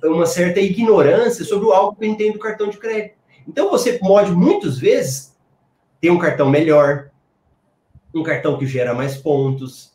[0.04, 3.16] uma certa ignorância sobre o algo que tem do cartão de crédito.
[3.46, 5.36] Então, você pode, muitas vezes,
[6.00, 7.10] ter um cartão melhor,
[8.14, 9.92] um cartão que gera mais pontos,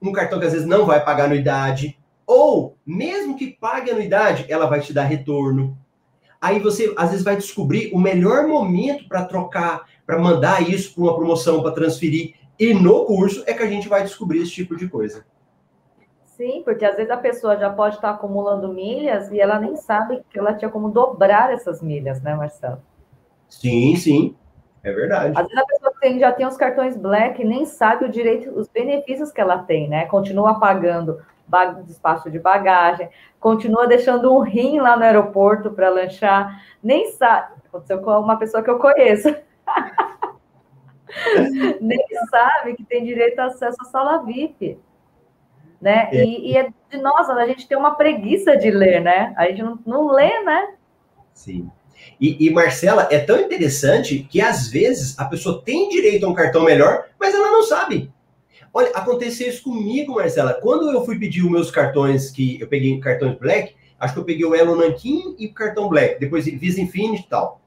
[0.00, 4.66] um cartão que às vezes não vai pagar anuidade, ou, mesmo que pague anuidade, ela
[4.66, 5.76] vai te dar retorno.
[6.40, 11.04] Aí você, às vezes, vai descobrir o melhor momento para trocar, para mandar isso para
[11.04, 12.34] uma promoção, para transferir.
[12.58, 15.24] E no curso é que a gente vai descobrir esse tipo de coisa.
[16.24, 20.22] Sim, porque às vezes a pessoa já pode estar acumulando milhas e ela nem sabe
[20.30, 22.82] que ela tinha como dobrar essas milhas, né, Marcelo?
[23.48, 24.36] Sim, sim.
[24.82, 25.32] É verdade.
[25.36, 28.50] Às vezes a pessoa tem, já tem os cartões Black e nem sabe o direito,
[28.50, 30.06] os benefícios que ela tem, né?
[30.06, 31.22] Continua pagando
[31.86, 37.54] despacho de bagagem, continua deixando um rim lá no aeroporto para lanchar, nem sabe.
[37.68, 39.34] Aconteceu com uma pessoa que eu conheço.
[41.80, 41.98] nem
[42.30, 44.78] sabe que tem direito a acesso à sala VIP.
[45.80, 46.08] Né?
[46.12, 46.24] É.
[46.24, 49.34] E, e, é de nós, a gente tem uma preguiça de ler, né?
[49.36, 50.74] A gente não, não lê, né?
[51.34, 51.70] Sim.
[52.20, 56.34] E, e, Marcela, é tão interessante que às vezes a pessoa tem direito a um
[56.34, 58.10] cartão melhor, mas ela não sabe.
[58.72, 60.54] Olha, aconteceu isso comigo, Marcela.
[60.54, 64.24] Quando eu fui pedir os meus cartões, que eu peguei cartões Black, acho que eu
[64.24, 67.60] peguei o Elo Nankin e o cartão Black, depois Visa Infinity e tal.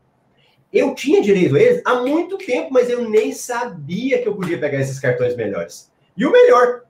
[0.72, 4.59] Eu tinha direito a eles há muito tempo, mas eu nem sabia que eu podia
[4.59, 5.91] pegar esses cartões melhores.
[6.15, 6.84] E o melhor,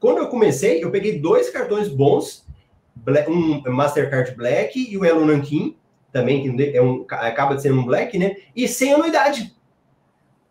[0.00, 2.46] quando eu comecei, eu peguei dois cartões bons,
[3.28, 5.76] um Mastercard Black e o Elo Nankin,
[6.10, 8.36] também, que é um, acaba de ser um Black, né?
[8.54, 9.54] E sem anuidade.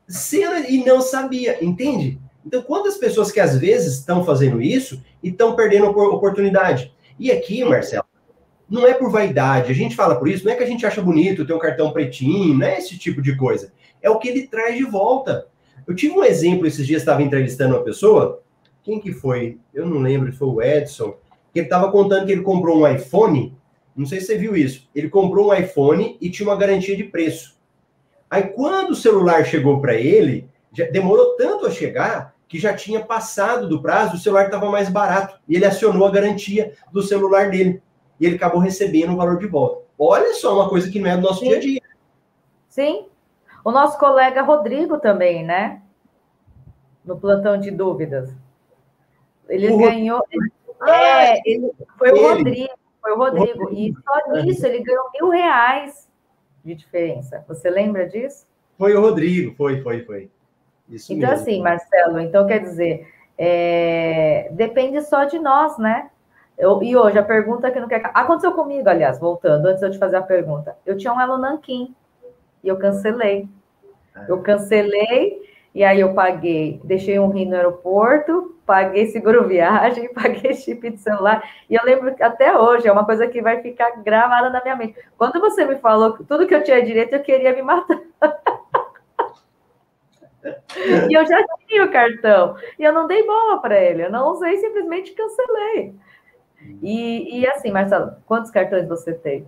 [0.08, 2.20] Sem e não sabia, entende?
[2.46, 6.94] Então, quantas pessoas que às vezes estão fazendo isso e estão perdendo oportunidade?
[7.18, 8.06] E aqui, Marcelo,
[8.70, 11.02] não é por vaidade, a gente fala por isso, não é que a gente acha
[11.02, 13.72] bonito ter um cartão pretinho, não é esse tipo de coisa.
[14.02, 15.48] É o que ele traz de volta.
[15.86, 18.42] Eu tive um exemplo esses dias, estava entrevistando uma pessoa,
[18.84, 19.60] quem que foi?
[19.74, 21.18] Eu não lembro, foi o Edson,
[21.54, 23.56] que ele estava contando que ele comprou um iPhone,
[23.96, 27.04] não sei se você viu isso, ele comprou um iPhone e tinha uma garantia de
[27.04, 27.56] preço.
[28.30, 30.50] Aí quando o celular chegou para ele,
[30.92, 35.40] demorou tanto a chegar que já tinha passado do prazo, o celular estava mais barato.
[35.48, 37.82] E ele acionou a garantia do celular dele.
[38.20, 39.86] E ele acabou recebendo o valor de volta.
[39.98, 41.48] Olha só uma coisa que não é do nosso Sim.
[41.48, 41.82] dia a dia.
[42.70, 43.08] Sim.
[43.64, 45.82] O nosso colega Rodrigo também, né?
[47.04, 48.36] No plantão de dúvidas.
[49.48, 50.24] Ele o ganhou.
[50.82, 52.20] Ah, é, ele, foi ele.
[52.20, 52.74] o Rodrigo.
[53.02, 53.64] Foi o Rodrigo.
[53.64, 53.72] Rodrigo.
[53.74, 56.10] E só nisso ele ganhou mil reais
[56.64, 57.46] de diferença.
[57.48, 58.48] Você lembra disso?
[58.78, 60.32] Foi o Rodrigo, foi, foi, foi.
[60.90, 61.44] Isso então, mesmo.
[61.44, 63.08] assim, Marcelo, então quer dizer,
[63.38, 66.10] é, depende só de nós, né?
[66.58, 68.10] Eu, e hoje a pergunta que não quer.
[68.14, 70.76] Aconteceu comigo, aliás, voltando, antes de eu te fazer a pergunta.
[70.86, 71.94] Eu tinha um Elo Nanquim
[72.64, 73.48] e eu cancelei.
[74.16, 74.26] Ah.
[74.28, 75.46] Eu cancelei
[75.76, 80.98] e aí eu paguei, deixei um rim no aeroporto, paguei seguro viagem, paguei chip de
[80.98, 81.44] celular.
[81.70, 84.78] E eu lembro que até hoje é uma coisa que vai ficar gravada na minha
[84.78, 84.98] mente.
[85.18, 88.00] Quando você me falou tudo que eu tinha direito, eu queria me matar.
[91.10, 92.56] e eu já tinha o cartão.
[92.80, 94.06] E eu não dei bola para ele.
[94.06, 95.94] Eu não usei, simplesmente cancelei.
[96.82, 99.48] E, e assim, Marcelo, quantos cartões você tem?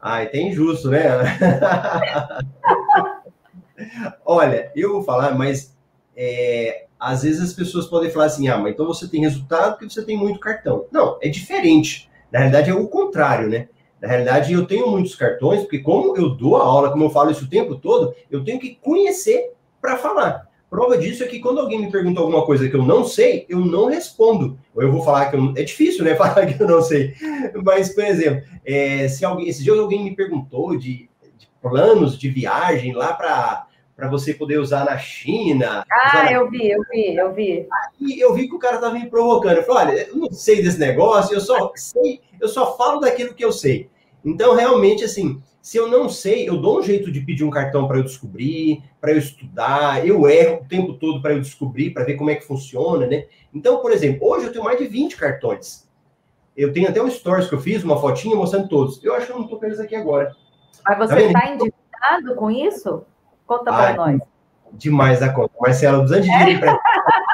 [0.00, 1.04] Ai, tem justo, né?
[4.24, 5.76] Olha, eu vou falar, mas
[6.16, 9.88] é, às vezes as pessoas podem falar assim: ah, mas então você tem resultado porque
[9.88, 10.86] você tem muito cartão.
[10.90, 12.10] Não, é diferente.
[12.30, 13.68] Na realidade, é o contrário, né?
[14.00, 17.30] Na realidade, eu tenho muitos cartões, porque como eu dou a aula, como eu falo
[17.30, 20.48] isso o tempo todo, eu tenho que conhecer para falar.
[20.70, 23.58] Prova disso é que quando alguém me pergunta alguma coisa que eu não sei, eu
[23.58, 24.56] não respondo.
[24.72, 26.14] Ou eu vou falar que eu, é difícil, né?
[26.16, 27.12] Falar que eu não sei.
[27.64, 32.28] Mas, por exemplo, é, se alguém, esses dias alguém me perguntou de, de planos de
[32.28, 33.66] viagem lá para
[33.96, 35.84] para você poder usar na China.
[35.90, 36.32] Ah, na...
[36.32, 37.68] eu vi, eu vi, eu vi.
[37.70, 39.58] Aí eu vi que o cara estava me provocando.
[39.58, 43.34] Eu falei, olha, eu não sei desse negócio, eu só sei, eu só falo daquilo
[43.34, 43.90] que eu sei.
[44.24, 47.86] Então, realmente, assim, se eu não sei, eu dou um jeito de pedir um cartão
[47.86, 52.04] para eu descobrir, para eu estudar, eu erro o tempo todo para eu descobrir, para
[52.04, 53.26] ver como é que funciona, né?
[53.52, 55.88] Então, por exemplo, hoje eu tenho mais de 20 cartões.
[56.56, 59.02] Eu tenho até um stories que eu fiz, uma fotinha mostrando todos.
[59.04, 60.34] Eu acho que eu não estou com eles aqui agora.
[60.84, 63.04] Mas você está tá endividado com isso?
[63.46, 64.20] Conta para nós.
[64.72, 65.52] Demais da conta.
[65.60, 66.78] Marcela, usando de dinheiro para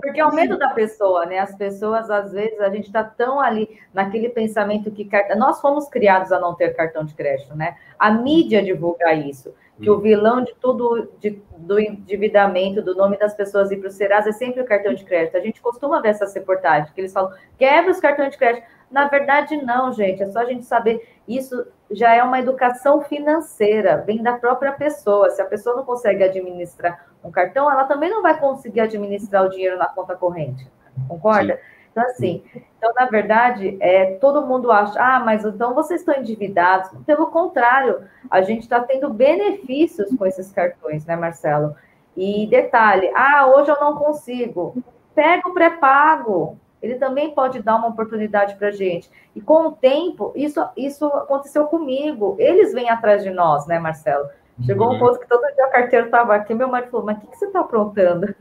[0.00, 1.38] Porque é o medo da pessoa, né?
[1.38, 6.30] As pessoas, às vezes, a gente está tão ali naquele pensamento que nós fomos criados
[6.32, 7.76] a não ter cartão de crédito, né?
[7.98, 10.00] A mídia divulga isso, que o hum.
[10.00, 14.32] vilão de tudo de, do endividamento, do nome das pessoas ir para o Serasa é
[14.32, 15.36] sempre o cartão de crédito.
[15.36, 18.66] A gente costuma ver essas reportagens, que eles falam, quebra os cartões de crédito.
[18.90, 20.22] Na verdade, não, gente.
[20.22, 21.06] É só a gente saber.
[21.26, 25.30] Isso já é uma educação financeira, vem da própria pessoa.
[25.30, 29.50] Se a pessoa não consegue administrar um cartão, ela também não vai conseguir administrar o
[29.50, 30.66] dinheiro na conta corrente.
[31.08, 31.54] Concorda?
[31.56, 31.78] Sim.
[31.90, 32.42] Então, assim,
[32.76, 36.90] então, na verdade, é, todo mundo acha, ah, mas então vocês estão endividados.
[37.04, 41.74] Pelo contrário, a gente está tendo benefícios com esses cartões, né, Marcelo?
[42.16, 44.76] E detalhe, ah, hoje eu não consigo.
[45.14, 49.10] Pega o pré-pago, ele também pode dar uma oportunidade para a gente.
[49.34, 52.36] E com o tempo, isso, isso aconteceu comigo.
[52.38, 54.28] Eles vêm atrás de nós, né, Marcelo?
[54.64, 54.96] Chegou uhum.
[54.96, 57.26] um ponto que todo dia a carteira estava aqui, meu marido falou, mas o que,
[57.28, 58.34] que você está aprontando?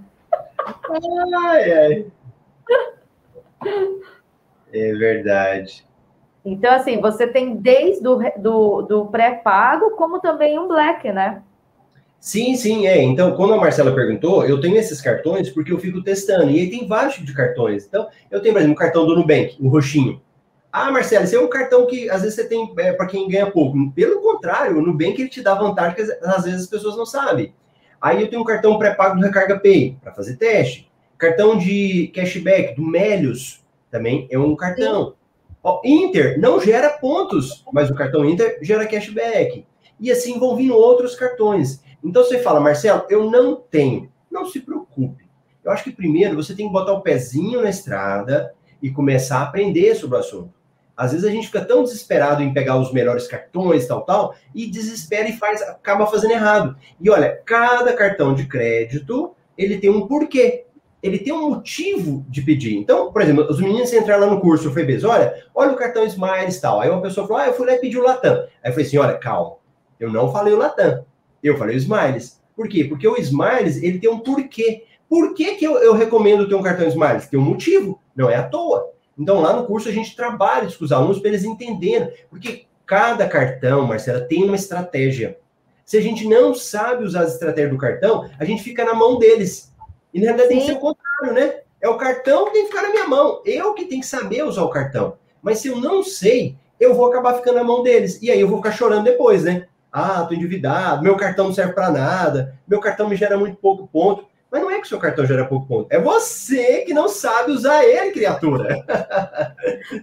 [1.46, 2.06] Ai, ai.
[4.74, 5.86] É verdade.
[6.44, 11.44] Então, assim, você tem desde o do, do pré-pago, como também um black, né?
[12.20, 13.02] Sim, sim, é.
[13.02, 16.50] Então, quando a Marcela perguntou, eu tenho esses cartões porque eu fico testando.
[16.50, 17.86] E aí tem vários tipos de cartões.
[17.86, 20.22] Então, eu tenho, por exemplo, o cartão do Nubank, o roxinho.
[20.72, 23.50] Ah, Marcelo, esse é um cartão que às vezes você tem é, para quem ganha
[23.50, 23.92] pouco.
[23.92, 27.54] Pelo contrário, o Nubank ele te dá vantagem que às vezes as pessoas não sabem.
[28.02, 30.92] Aí eu tenho um cartão pré-pago do Recarga Pay para fazer teste.
[31.18, 35.16] Cartão de cashback do Melios também é um cartão.
[35.64, 39.66] Ó, Inter não gera pontos, mas o cartão Inter gera cashback.
[40.00, 41.82] E assim vão vindo outros cartões.
[42.04, 44.12] Então você fala, Marcelo, eu não tenho.
[44.30, 45.28] Não se preocupe.
[45.64, 49.44] Eu acho que primeiro você tem que botar o pezinho na estrada e começar a
[49.44, 50.57] aprender sobre o assunto.
[50.98, 54.66] Às vezes a gente fica tão desesperado em pegar os melhores cartões, tal, tal, e
[54.66, 56.76] desespera e faz, acaba fazendo errado.
[57.00, 60.66] E olha, cada cartão de crédito, ele tem um porquê.
[61.04, 62.76] Ele tem um motivo de pedir.
[62.76, 66.04] Então, por exemplo, os meninos entraram lá no curso, foi Febez, olha, olha o cartão
[66.04, 66.82] Smiles tal.
[66.82, 68.48] Aí uma pessoa falou, ah, eu fui lá e pedi o Latam.
[68.64, 69.58] Aí eu falei assim, olha, calma,
[70.00, 71.06] eu não falei o Latam,
[71.44, 72.42] eu falei o Smiles.
[72.56, 72.84] Por quê?
[72.84, 74.86] Porque o Smiles, ele tem um porquê.
[75.08, 77.28] Por que, que eu, eu recomendo ter um cartão Smiles?
[77.28, 78.97] Tem um motivo, não é à toa.
[79.18, 82.14] Então, lá no curso, a gente trabalha isso com os alunos para eles entenderem.
[82.30, 85.38] Porque cada cartão, Marcela, tem uma estratégia.
[85.86, 89.18] Se a gente não sabe usar as estratégias do cartão, a gente fica na mão
[89.18, 89.74] deles.
[90.14, 90.56] E na verdade Sim.
[90.56, 91.62] tem que ser o contrário, né?
[91.80, 93.42] É o cartão que tem que ficar na minha mão.
[93.46, 95.18] Eu que tenho que saber usar o cartão.
[95.42, 98.22] Mas se eu não sei, eu vou acabar ficando na mão deles.
[98.22, 99.68] E aí eu vou ficar chorando depois, né?
[99.92, 103.88] Ah, tô endividado, meu cartão não serve para nada, meu cartão me gera muito pouco
[103.88, 104.26] ponto.
[104.78, 105.88] É que o seu cartão gera pouco ponto.
[105.90, 108.86] É você que não sabe usar ele, criatura.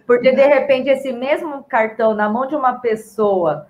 [0.04, 3.68] Porque, de repente, esse mesmo cartão na mão de uma pessoa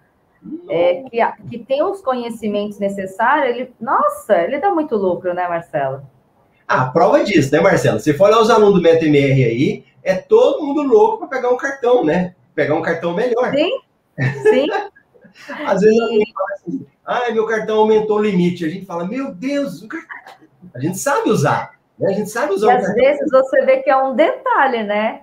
[0.69, 6.03] é, que, que tem os conhecimentos necessários, ele, nossa, ele dá muito lucro, né, Marcelo?
[6.67, 8.01] A prova disso, né, Marcelo?
[8.01, 11.57] Se for olhar os alunos do MetaMR aí, é todo mundo louco para pegar um
[11.59, 12.35] cartão, né?
[12.55, 13.53] Pegar um cartão melhor.
[13.53, 13.71] Sim,
[14.43, 14.67] sim.
[15.67, 16.03] Às vezes e...
[16.03, 18.65] alguém fala assim, ah, meu cartão aumentou o limite.
[18.65, 20.09] A gente fala, meu Deus, o cartão
[20.75, 21.73] a gente sabe usar.
[21.99, 22.11] Né?
[22.11, 22.75] A gente sabe usar.
[22.75, 25.23] E às vezes você vê que é um detalhe, né?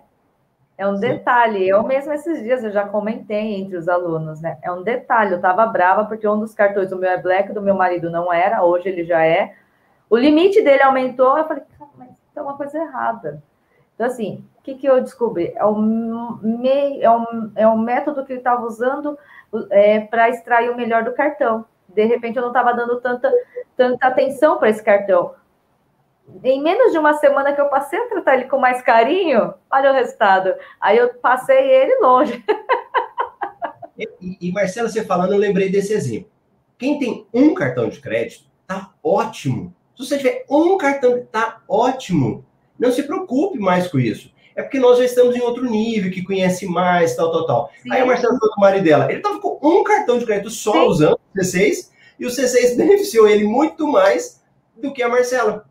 [0.77, 1.67] É um detalhe.
[1.67, 4.57] Eu mesmo esses dias eu já comentei entre os alunos, né?
[4.63, 5.31] É um detalhe.
[5.31, 8.33] Eu estava brava porque um dos cartões do meu é black, do meu marido não
[8.33, 9.53] era, hoje ele já é.
[10.09, 11.63] O limite dele aumentou, eu falei,
[11.97, 13.43] mas tem uma coisa errada.
[13.93, 15.53] Então, assim, o que, que eu descobri?
[15.55, 19.17] É um, meio, é um, é um método que ele estava usando
[19.69, 21.65] é, para extrair o melhor do cartão.
[21.93, 23.31] De repente, eu não estava dando tanta,
[23.75, 25.35] tanta atenção para esse cartão
[26.43, 29.91] em menos de uma semana que eu passei a tratar ele com mais carinho, olha
[29.91, 30.53] o resultado.
[30.79, 32.43] Aí eu passei ele longe.
[33.97, 36.29] e, e Marcela, você falando, eu lembrei desse exemplo.
[36.77, 39.73] Quem tem um cartão de crédito, tá ótimo.
[39.95, 42.45] Se você tiver um cartão, tá ótimo.
[42.79, 44.33] Não se preocupe mais com isso.
[44.61, 47.71] É porque nós já estamos em outro nível, que conhece mais, tal, tal, tal.
[47.81, 47.91] Sim.
[47.91, 49.11] Aí a Marcela falou do marido dela.
[49.11, 50.87] Ele tava com um cartão de crédito só Sim.
[50.87, 54.41] usando o C6, e o C6 beneficiou ele muito mais
[54.77, 55.65] do que a Marcela.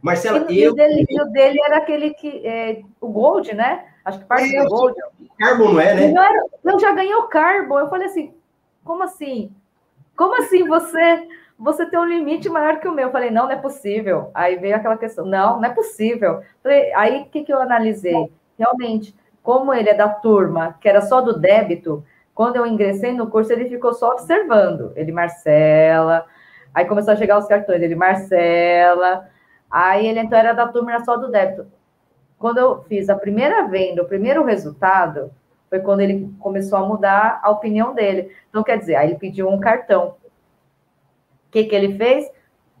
[0.00, 0.72] Marcela, e, eu.
[0.72, 2.46] O dele, o dele era aquele que.
[2.46, 3.84] É, o Gold, né?
[4.04, 4.94] Acho que parte é, do Gold.
[5.38, 6.08] Carbon, não é, né?
[6.12, 7.80] Não era, eu já ganhei o Carbon.
[7.80, 8.32] Eu falei assim:
[8.84, 9.52] como assim?
[10.16, 11.26] Como assim você.
[11.58, 13.08] Você tem um limite maior que o meu.
[13.08, 14.30] Eu falei, não, não é possível.
[14.32, 16.42] Aí veio aquela questão, não, não é possível.
[16.62, 18.30] Falei, aí o que, que eu analisei?
[18.56, 22.04] Realmente, como ele é da turma, que era só do débito,
[22.34, 24.92] quando eu ingressei no curso, ele ficou só observando.
[24.94, 26.26] Ele, Marcela.
[26.72, 29.28] Aí começou a chegar os cartões, ele, Marcela.
[29.68, 31.66] Aí ele então era da turma, era só do débito.
[32.38, 35.32] Quando eu fiz a primeira venda, o primeiro resultado,
[35.68, 38.30] foi quando ele começou a mudar a opinião dele.
[38.48, 40.14] Então, quer dizer, aí ele pediu um cartão.
[41.48, 42.30] O que, que ele fez?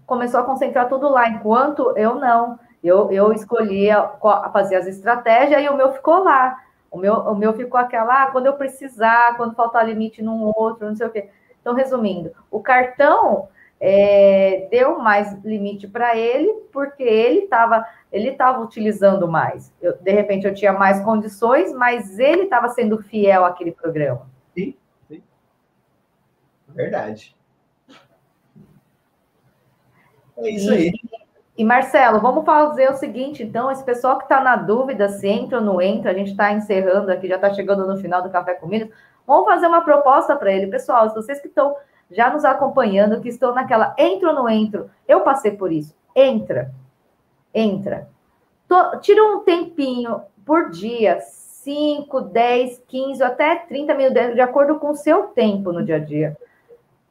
[0.06, 2.58] Começou a concentrar tudo lá, enquanto eu não.
[2.82, 4.10] Eu, eu escolhia
[4.52, 6.56] fazer as estratégias e o meu ficou lá.
[6.90, 10.88] O meu, o meu ficou aquela, ah, quando eu precisar, quando faltar limite num outro,
[10.88, 11.28] não sei o quê.
[11.60, 13.48] Então, resumindo, o cartão
[13.80, 19.72] é, deu mais limite para ele, porque ele estava ele estava utilizando mais.
[19.80, 24.26] Eu, de repente eu tinha mais condições, mas ele estava sendo fiel àquele programa.
[24.54, 24.74] Sim,
[25.06, 25.22] sim.
[26.68, 27.36] Verdade.
[30.38, 30.92] É isso aí.
[31.56, 35.58] E, Marcelo, vamos fazer o seguinte, então, esse pessoal que está na dúvida se entra
[35.58, 38.54] ou não entra, a gente está encerrando aqui, já está chegando no final do Café
[38.54, 38.88] com Milhas,
[39.26, 40.68] vamos fazer uma proposta para ele.
[40.68, 41.74] Pessoal, vocês que estão
[42.10, 46.72] já nos acompanhando, que estão naquela entro ou não entro, eu passei por isso, entra,
[47.52, 48.08] entra.
[48.68, 54.90] Tô, tira um tempinho por dia, 5, 10, 15, até 30 minutos, de acordo com
[54.90, 56.36] o seu tempo no dia a dia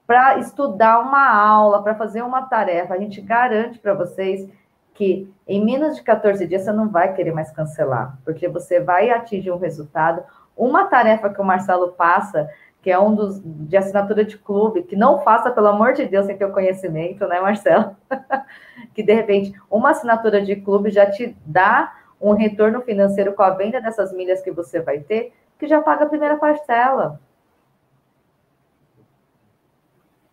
[0.07, 2.93] para estudar uma aula, para fazer uma tarefa.
[2.93, 4.49] A gente garante para vocês
[4.93, 9.11] que em menos de 14 dias você não vai querer mais cancelar, porque você vai
[9.11, 10.23] atingir um resultado.
[10.55, 12.49] Uma tarefa que o Marcelo passa,
[12.81, 16.25] que é um dos de assinatura de clube, que não faça, pelo amor de Deus,
[16.25, 17.95] sem ter o conhecimento, né, Marcelo?
[18.95, 23.51] que de repente uma assinatura de clube já te dá um retorno financeiro com a
[23.51, 27.19] venda dessas milhas que você vai ter, que já paga a primeira parcela.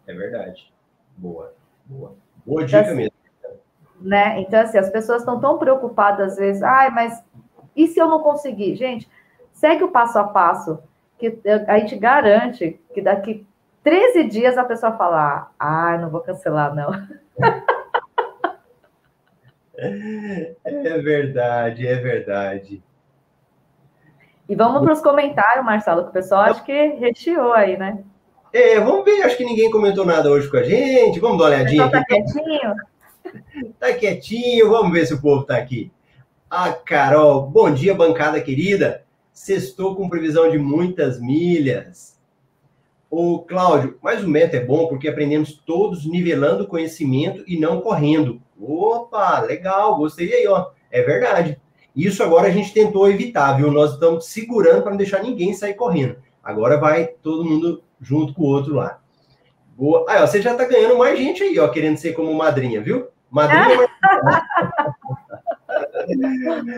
[0.06, 0.72] É verdade.
[1.16, 1.54] Boa,
[1.86, 2.16] boa.
[2.44, 3.14] Boa dica então, mesmo.
[4.00, 4.40] Né?
[4.40, 7.22] Então, assim, as pessoas estão tão preocupadas às vezes, ai, mas
[7.74, 8.76] e se eu não conseguir?
[8.76, 9.08] Gente,
[9.52, 10.82] segue o passo a passo,
[11.18, 13.46] que a gente garante que daqui
[13.82, 16.90] 13 dias a pessoa falar, ah, não vou cancelar, não.
[19.76, 22.82] É verdade, é verdade.
[24.48, 28.04] E vamos para os comentários, Marcelo, que o pessoal acho que recheou aí, né?
[28.54, 31.18] É, vamos ver, acho que ninguém comentou nada hoje com a gente.
[31.18, 32.14] Vamos dar uma olhadinha tá aqui.
[32.14, 32.74] Tá quietinho?
[33.80, 35.90] Tá quietinho, vamos ver se o povo tá aqui.
[36.48, 39.04] A Carol, bom dia, bancada querida.
[39.32, 42.16] Sextou com previsão de muitas milhas.
[43.10, 48.40] O Cláudio, mas o método é bom porque aprendemos todos nivelando conhecimento e não correndo.
[48.60, 50.68] Opa, legal, gostei aí, ó.
[50.92, 51.60] É verdade.
[51.96, 53.72] Isso agora a gente tentou evitar, viu?
[53.72, 56.18] Nós estamos segurando para não deixar ninguém sair correndo.
[56.40, 59.00] Agora vai todo mundo junto com o outro lá.
[59.76, 60.04] Boa.
[60.26, 63.08] Você já tá ganhando mais gente aí, ó, querendo ser como madrinha, viu?
[63.30, 63.88] Madrinha.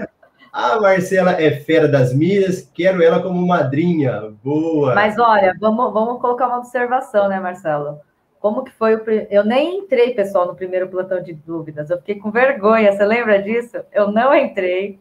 [0.52, 4.32] A Marcela é fera das milhas, quero ela como madrinha.
[4.42, 4.94] Boa.
[4.94, 8.00] Mas olha, vamos, vamos colocar uma observação, né, Marcelo?
[8.40, 9.02] Como que foi o.
[9.28, 11.90] Eu nem entrei, pessoal, no primeiro plantão de dúvidas.
[11.90, 12.90] Eu fiquei com vergonha.
[12.90, 13.76] Você lembra disso?
[13.92, 14.98] Eu não entrei.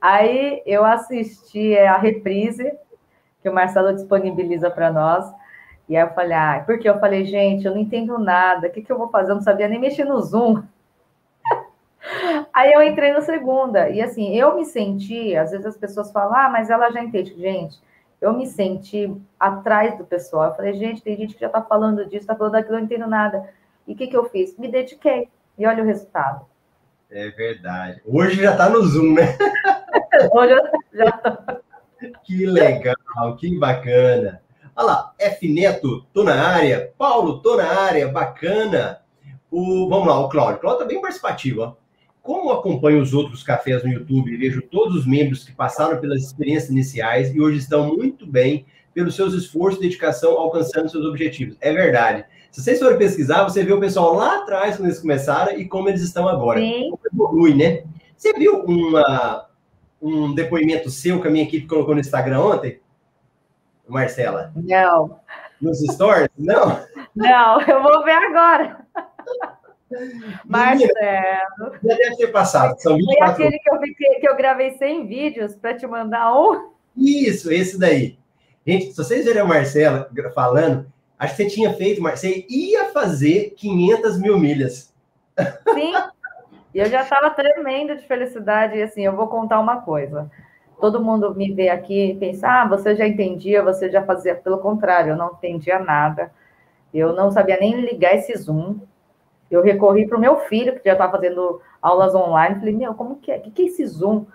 [0.00, 2.72] Aí eu assisti a reprise
[3.46, 5.32] que o Marcelo disponibiliza para nós.
[5.88, 8.82] E aí eu falei, ah, porque eu falei, gente, eu não entendo nada, o que,
[8.82, 9.30] que eu vou fazer?
[9.30, 10.64] Eu não sabia nem mexer no Zoom.
[12.52, 16.34] aí eu entrei no segunda, e assim, eu me senti, às vezes as pessoas falam,
[16.34, 17.40] ah, mas ela já entende.
[17.40, 17.80] Gente,
[18.20, 20.46] eu me senti atrás do pessoal.
[20.46, 22.86] Eu falei, gente, tem gente que já está falando disso, está falando daquilo, eu não
[22.86, 23.48] entendo nada.
[23.86, 24.58] E o que, que eu fiz?
[24.58, 25.28] Me dediquei.
[25.56, 26.44] E olha o resultado.
[27.08, 28.02] É verdade.
[28.04, 29.38] Hoje já está no Zoom, né?
[30.34, 31.65] Hoje eu já estou.
[32.24, 34.42] Que legal, que bacana.
[34.74, 36.92] Olha lá, F Neto, tô na área.
[36.98, 39.00] Paulo, tô na área, bacana.
[39.50, 40.60] O, vamos lá, o Cláudio.
[40.60, 41.74] Cláudio tá bem participativo, ó.
[42.22, 46.22] Como acompanho os outros cafés no YouTube e vejo todos os membros que passaram pelas
[46.22, 51.56] experiências iniciais e hoje estão muito bem pelos seus esforços e dedicação alcançando seus objetivos.
[51.60, 52.24] É verdade.
[52.50, 55.88] Se vocês forem pesquisar, você vê o pessoal lá atrás, quando eles começaram, e como
[55.88, 56.58] eles estão agora.
[56.58, 56.90] Sim.
[56.90, 57.84] Como evolui, né?
[58.16, 59.45] Você viu uma,
[60.06, 62.80] um depoimento seu que a minha equipe colocou no Instagram ontem?
[63.88, 64.52] Marcela?
[64.54, 65.20] Não.
[65.60, 66.28] Nos stories?
[66.38, 66.80] Não?
[67.14, 68.86] Não, eu vou ver agora.
[70.44, 70.90] Marcelo.
[71.82, 72.78] Já deve ter passado.
[72.78, 76.34] São 24 Foi aquele que eu, fiquei, que eu gravei 100 vídeos para te mandar
[76.38, 76.70] um.
[76.96, 78.18] Isso, esse daí.
[78.66, 83.54] Gente, se vocês verem a Marcela falando, acho que você tinha feito, você ia fazer
[83.56, 84.92] 500 mil milhas.
[86.76, 88.76] E eu já estava tremendo de felicidade.
[88.76, 90.30] E assim, eu vou contar uma coisa.
[90.78, 94.34] Todo mundo me vê aqui e pensa, ah, você já entendia, você já fazia.
[94.34, 96.30] Pelo contrário, eu não entendia nada.
[96.92, 98.76] Eu não sabia nem ligar esse Zoom.
[99.50, 102.56] Eu recorri para o meu filho, que já estava fazendo aulas online.
[102.56, 103.38] Falei, meu, como que é?
[103.38, 104.26] O que é esse Zoom?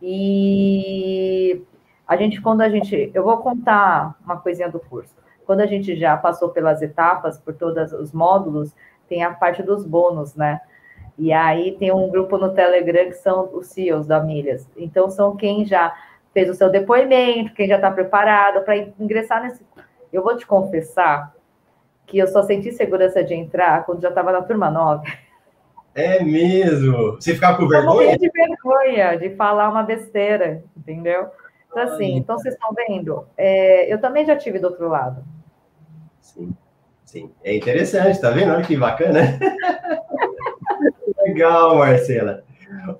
[0.00, 1.60] E
[2.08, 3.10] a gente, quando a gente.
[3.12, 5.14] Eu vou contar uma coisinha do curso.
[5.44, 8.74] Quando a gente já passou pelas etapas, por todos os módulos,
[9.10, 10.58] tem a parte dos bônus, né?
[11.22, 14.68] E aí tem um grupo no Telegram que são os CEOs da Milhas.
[14.76, 15.96] Então, são quem já
[16.34, 19.64] fez o seu depoimento, quem já está preparado para ingressar nesse.
[20.12, 21.32] Eu vou te confessar
[22.08, 25.16] que eu só senti segurança de entrar quando já estava na turma 9.
[25.94, 27.12] É mesmo?
[27.12, 28.14] Você ficava com vergonha?
[28.14, 31.28] Eu de vergonha de falar uma besteira, entendeu?
[31.70, 33.28] Então, assim, então vocês estão vendo?
[33.36, 35.22] É, eu também já tive do outro lado.
[36.20, 36.52] Sim,
[37.04, 37.30] sim.
[37.44, 38.52] É interessante, tá vendo?
[38.52, 39.38] Olha que bacana.
[41.32, 42.44] Legal, Marcela.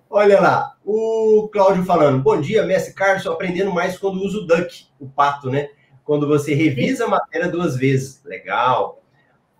[0.08, 4.86] Olha lá, o Cláudio falando, bom dia, mestre Carlos, aprendendo mais quando uso o duck,
[4.98, 5.68] o pato, né?
[6.02, 8.22] Quando você revisa a matéria duas vezes.
[8.24, 9.02] Legal.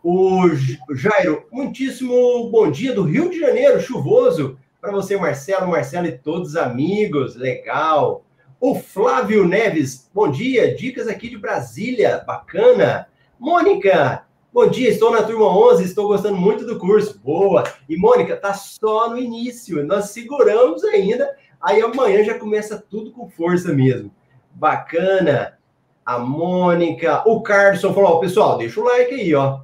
[0.03, 0.49] O
[0.95, 4.59] Jairo, muitíssimo bom dia do Rio de Janeiro, chuvoso.
[4.81, 7.37] Para você, Marcelo, Marcelo e todos os amigos.
[7.37, 8.25] Legal.
[8.59, 10.75] O Flávio Neves, bom dia.
[10.75, 13.07] Dicas aqui de Brasília, bacana.
[13.39, 14.91] Mônica, bom dia.
[14.91, 17.19] Estou na turma 11, estou gostando muito do curso.
[17.19, 17.65] Boa.
[17.89, 19.85] E Mônica, tá só no início.
[19.85, 21.35] Nós seguramos ainda.
[21.61, 24.13] Aí amanhã já começa tudo com força mesmo.
[24.53, 25.59] Bacana.
[26.05, 29.61] A Mônica, o Carlson falou: pessoal, deixa o like aí, ó.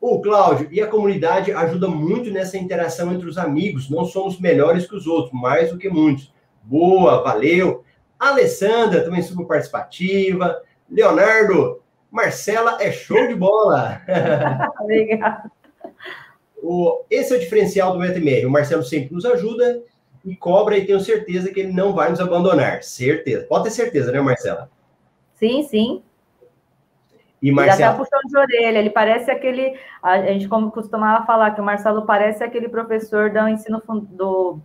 [0.00, 3.90] O Cláudio e a comunidade ajuda muito nessa interação entre os amigos.
[3.90, 6.32] Não somos melhores que os outros, mais do que muitos.
[6.62, 7.84] Boa, valeu.
[8.18, 10.62] Alessandra, também super participativa.
[10.88, 14.00] Leonardo, Marcela é show de bola.
[14.80, 15.50] Obrigada.
[16.62, 18.46] O, esse é o diferencial do MetaMR.
[18.46, 19.82] O Marcelo sempre nos ajuda
[20.24, 22.82] e cobra, e tenho certeza que ele não vai nos abandonar.
[22.82, 23.46] Certeza.
[23.46, 24.70] Pode ter certeza, né, Marcela?
[25.34, 26.02] Sim, sim.
[27.40, 27.80] E Marcelo...
[27.80, 29.78] Ele tá puxando de orelha, ele parece aquele.
[30.02, 33.80] A gente como costumava falar que o Marcelo parece aquele professor do ensino
[34.10, 34.60] do,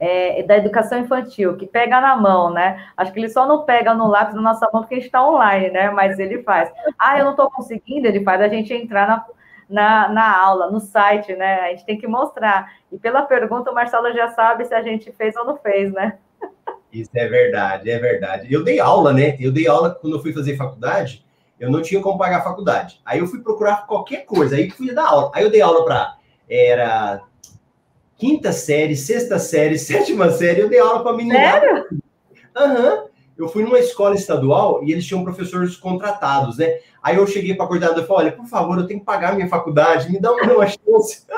[0.00, 2.84] é, da educação infantil, que pega na mão, né?
[2.96, 5.24] Acho que ele só não pega no lápis na nossa mão porque a gente está
[5.24, 5.90] online, né?
[5.90, 6.72] Mas ele faz.
[6.98, 9.26] Ah, eu não estou conseguindo, ele faz a gente entrar na,
[9.68, 11.60] na, na, aula, no site, né?
[11.60, 12.72] A gente tem que mostrar.
[12.90, 16.16] E pela pergunta, o Marcelo já sabe se a gente fez ou não fez, né?
[16.90, 18.52] Isso é verdade, é verdade.
[18.52, 19.36] Eu dei aula, né?
[19.38, 21.24] Eu dei aula quando eu fui fazer faculdade
[21.60, 23.02] eu não tinha como pagar a faculdade.
[23.04, 25.30] Aí eu fui procurar qualquer coisa, aí fui dar aula.
[25.34, 26.16] Aí eu dei aula para
[26.48, 27.22] era
[28.20, 31.38] quinta série, sexta série, sétima série, eu dei aula para menina.
[31.38, 31.88] Sério?
[32.54, 32.94] Aham.
[32.94, 33.10] Uhum.
[33.38, 36.80] Eu fui numa escola estadual e eles tinham professores contratados, né?
[37.02, 39.32] Aí eu cheguei para a coordenadora e falei: olha, por favor, eu tenho que pagar
[39.32, 41.24] a minha faculdade, me dá uma chance.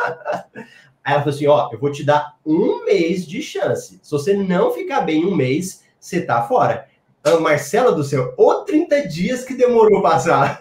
[1.05, 4.01] Aí ela falou assim: ó, eu vou te dar um mês de chance.
[4.03, 6.89] Se você não ficar bem um mês, você tá fora.
[7.23, 10.61] A Marcela do céu, ou 30 dias que demorou passar.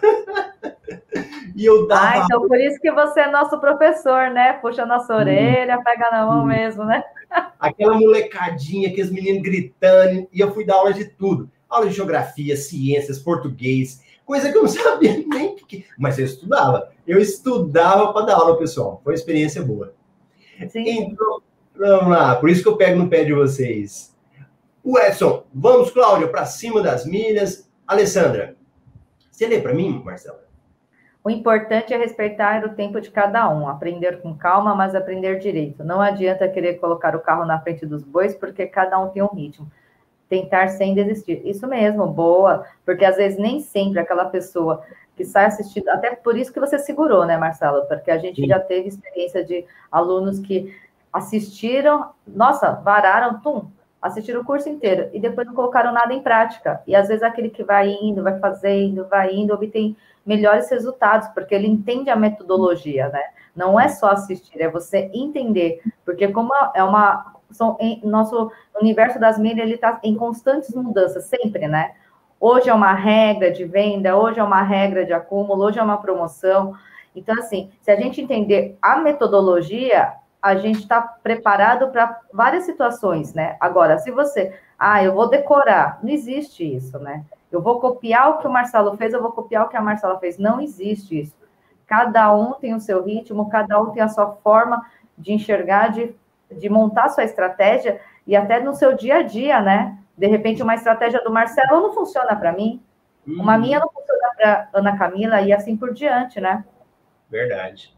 [1.56, 2.22] e eu dava.
[2.22, 4.54] Ah, então por isso que você é nosso professor, né?
[4.54, 5.82] Puxa a nossa orelha, hum.
[5.84, 6.46] pega na mão hum.
[6.46, 7.02] mesmo, né?
[7.58, 11.50] Aquela molecadinha, aqueles meninos gritando, e eu fui dar aula de tudo.
[11.68, 15.86] Aula de geografia, ciências, português, coisa que eu não sabia nem que.
[15.98, 16.90] Mas eu estudava.
[17.06, 19.00] Eu estudava para dar aula, pessoal.
[19.02, 19.94] Foi uma experiência boa.
[20.68, 20.84] Sim.
[20.88, 21.42] Então,
[21.74, 22.36] vamos lá.
[22.36, 24.14] Por isso que eu pego no pé de vocês.
[24.84, 27.70] O Edson, vamos, Cláudia, para cima das milhas.
[27.86, 28.56] Alessandra,
[29.30, 30.42] você lê para mim, Marcela?
[31.24, 35.84] O importante é respeitar o tempo de cada um, aprender com calma, mas aprender direito.
[35.84, 39.32] Não adianta querer colocar o carro na frente dos bois, porque cada um tem um
[39.32, 39.70] ritmo.
[40.28, 41.40] Tentar sem desistir.
[41.44, 44.82] Isso mesmo, boa, porque às vezes nem sempre aquela pessoa
[45.14, 47.86] que sai assistindo, até por isso que você segurou, né, Marcelo?
[47.86, 48.48] Porque a gente Sim.
[48.48, 50.74] já teve experiência de alunos que
[51.12, 53.70] assistiram, nossa, vararam, tum,
[54.02, 56.82] assistiram o curso inteiro e depois não colocaram nada em prática.
[56.86, 59.96] E às vezes aquele que vai indo, vai fazendo, vai indo, obtém
[60.26, 63.22] melhores resultados, porque ele entende a metodologia, né?
[63.54, 68.50] Não é só assistir, é você entender, porque como é uma são, em, nosso
[68.80, 71.92] universo das mídias ele está em constantes mudanças sempre, né?
[72.40, 75.98] Hoje é uma regra de venda, hoje é uma regra de acúmulo, hoje é uma
[75.98, 76.74] promoção.
[77.14, 83.32] Então, assim, se a gente entender a metodologia, a gente está preparado para várias situações,
[83.32, 83.56] né?
[83.60, 87.24] Agora, se você, ah, eu vou decorar, não existe isso, né?
[87.50, 90.18] Eu vou copiar o que o Marcelo fez, eu vou copiar o que a Marcela
[90.18, 91.36] fez, não existe isso.
[91.86, 94.84] Cada um tem o seu ritmo, cada um tem a sua forma
[95.16, 96.12] de enxergar, de,
[96.50, 99.96] de montar sua estratégia e até no seu dia a dia, né?
[100.18, 102.82] De repente, uma estratégia do Marcelo não funciona para mim,
[103.24, 106.64] uma minha não funciona para Ana Camila e assim por diante, né?
[107.30, 107.96] Verdade.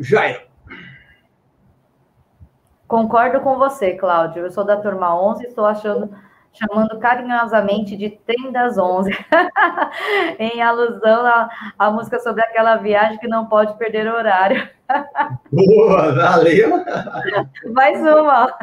[0.00, 0.47] Jairo,
[2.88, 4.46] Concordo com você, Cláudio.
[4.46, 6.10] Eu sou da turma 11 estou achando,
[6.54, 9.10] chamando carinhosamente de Trem das 11,
[10.40, 14.66] em alusão à, à, música sobre aquela viagem que não pode perder o horário.
[15.52, 16.82] Boa, valeu!
[17.74, 18.56] Mais uma.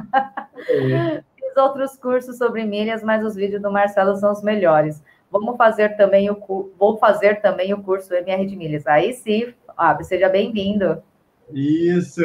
[0.69, 1.23] É.
[1.39, 5.03] muitos outros cursos sobre milhas, mas os vídeos do Marcelo são os melhores.
[5.29, 8.87] Vamos fazer também o vou fazer também o curso MR de milhas.
[8.87, 11.03] Aí sim, ah, seja bem-vindo.
[11.51, 12.23] Isso.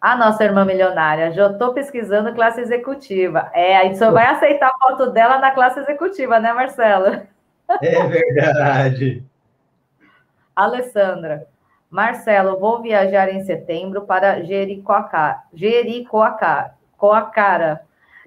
[0.00, 3.50] A nossa irmã milionária, já estou pesquisando classe executiva.
[3.52, 7.20] É, a gente só vai aceitar a foto dela na classe executiva, né, Marcelo?
[7.82, 9.24] É verdade.
[10.54, 11.46] Alessandra,
[11.90, 16.70] Marcelo, vou viajar em setembro para Jericoacoara, Jericoacoara,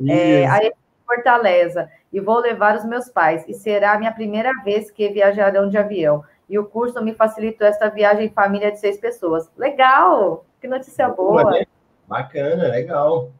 [0.08, 0.74] é, aí
[1.06, 5.70] Fortaleza, e vou levar os meus pais, e será a minha primeira vez que viajarão
[5.70, 6.24] de avião.
[6.50, 9.50] E o curso me facilitou esta viagem em família de seis pessoas.
[9.58, 10.46] Legal!
[10.62, 11.42] Que notícia boa!
[11.42, 11.66] boa né?
[12.08, 13.32] Bacana, legal.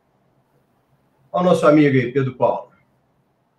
[1.32, 2.72] Olha o nosso amigo aí, Pedro Paulo.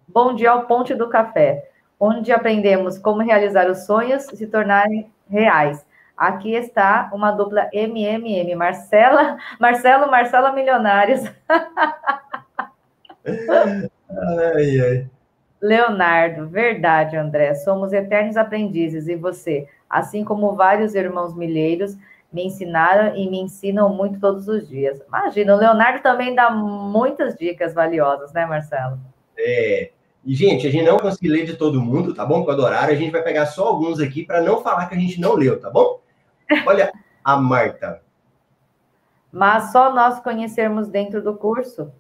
[0.09, 5.87] Bom dia ao Ponte do Café, onde aprendemos como realizar os sonhos se tornarem reais.
[6.17, 11.21] Aqui está uma dupla MMM, Marcela, Marcelo, Marcela Milionários.
[13.25, 15.11] ai, ai.
[15.61, 17.55] Leonardo, verdade, André.
[17.55, 21.97] Somos eternos aprendizes e você, assim como vários irmãos milheiros,
[22.33, 25.01] me ensinaram e me ensinam muito todos os dias.
[25.07, 28.99] Imagina, o Leonardo também dá muitas dicas valiosas, né, Marcelo?
[29.37, 29.91] É.
[30.25, 32.45] E, gente, a gente não conseguiu ler de todo mundo, tá bom?
[32.45, 35.21] Com horário, a gente vai pegar só alguns aqui para não falar que a gente
[35.21, 36.01] não leu, tá bom?
[36.67, 36.93] Olha
[37.25, 38.01] a Marta.
[39.31, 41.93] Mas só nós conhecermos dentro do curso.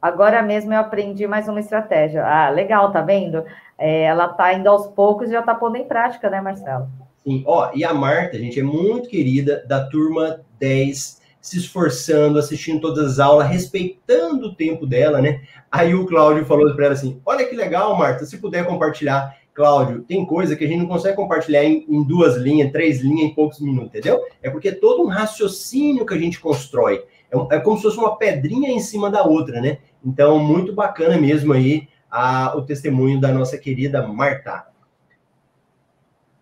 [0.00, 2.26] Agora mesmo eu aprendi mais uma estratégia.
[2.26, 3.44] Ah, legal, tá vendo?
[3.78, 6.88] É, ela tá indo aos poucos e já tá pondo em prática, né, Marcelo?
[7.24, 12.80] Sim, ó, e a Marta, gente, é muito querida da turma 10, se esforçando, assistindo
[12.80, 15.42] todas as aulas, respeitando o tempo dela, né?
[15.70, 19.40] Aí o Cláudio falou para ela assim: Olha que legal, Marta, se puder compartilhar.
[19.54, 23.30] Cláudio, tem coisa que a gente não consegue compartilhar em, em, duas linhas, três linhas
[23.30, 24.18] em poucos minutos, entendeu?
[24.42, 27.04] É porque é todo um raciocínio que a gente constrói.
[27.30, 29.76] É, é, como se fosse uma pedrinha em cima da outra, né?
[30.02, 34.71] Então, muito bacana mesmo aí a, o testemunho da nossa querida Marta.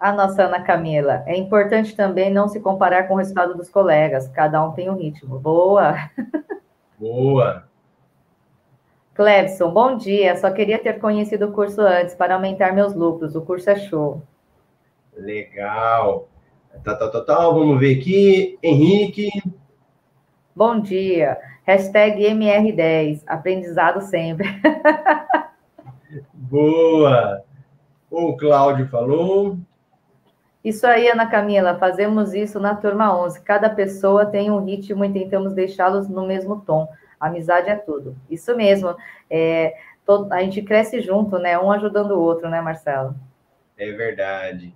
[0.01, 1.23] A nossa Ana Camila.
[1.27, 4.27] É importante também não se comparar com o resultado dos colegas.
[4.29, 5.39] Cada um tem um ritmo.
[5.39, 5.95] Boa!
[6.99, 7.65] Boa!
[9.13, 10.35] Clebson, bom dia.
[10.39, 13.37] Só queria ter conhecido o curso antes para aumentar meus lucros.
[13.37, 14.23] O curso é show.
[15.15, 16.29] Legal.
[16.83, 17.37] Tá, tá, tá, tá.
[17.51, 18.59] Vamos ver aqui.
[18.63, 19.29] Henrique.
[20.57, 21.39] Bom dia.
[21.65, 23.23] Hashtag MR10.
[23.27, 24.49] Aprendizado sempre.
[26.33, 27.45] Boa.
[28.11, 29.59] O Cláudio falou.
[30.63, 33.41] Isso aí, Ana Camila, fazemos isso na turma 11.
[33.43, 36.87] Cada pessoa tem um ritmo e tentamos deixá-los no mesmo tom.
[37.19, 38.15] Amizade é tudo.
[38.29, 38.95] Isso mesmo.
[39.31, 41.59] É, todo, a gente cresce junto, né?
[41.59, 43.15] Um ajudando o outro, né, Marcelo?
[43.79, 44.75] É verdade.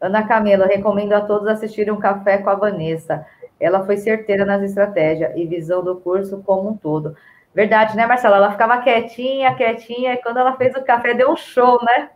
[0.00, 3.26] Ana Camila, recomendo a todos assistirem um café com a Vanessa.
[3.60, 7.16] Ela foi certeira nas estratégias e visão do curso como um todo.
[7.54, 8.36] Verdade, né, Marcela?
[8.36, 12.10] Ela ficava quietinha, quietinha, e quando ela fez o café, deu um show, né?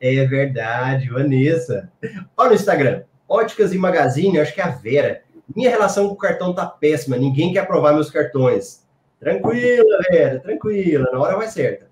[0.00, 1.90] É verdade, Vanessa.
[2.36, 5.22] Olha no Instagram, Óticas e Magazine, acho que é a Vera.
[5.54, 8.86] Minha relação com o cartão tá péssima, ninguém quer aprovar meus cartões.
[9.18, 11.88] Tranquila, Vera, tranquila, na hora vai certa.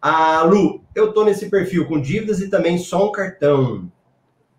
[0.00, 3.90] A Lu, eu tô nesse perfil com dívidas e também só um cartão.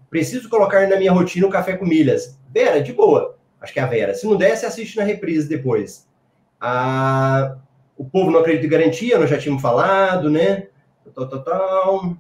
[0.10, 2.40] Preciso colocar na minha rotina o café com milhas.
[2.54, 3.38] Vera, de boa.
[3.60, 4.14] Acho que é a Vera.
[4.14, 6.08] Se não der, você assiste na reprise depois.
[6.60, 7.58] A...
[7.98, 10.68] O povo não acredita em garantia, nós já tínhamos falado, né?
[11.14, 12.18] Tal, tal, tal.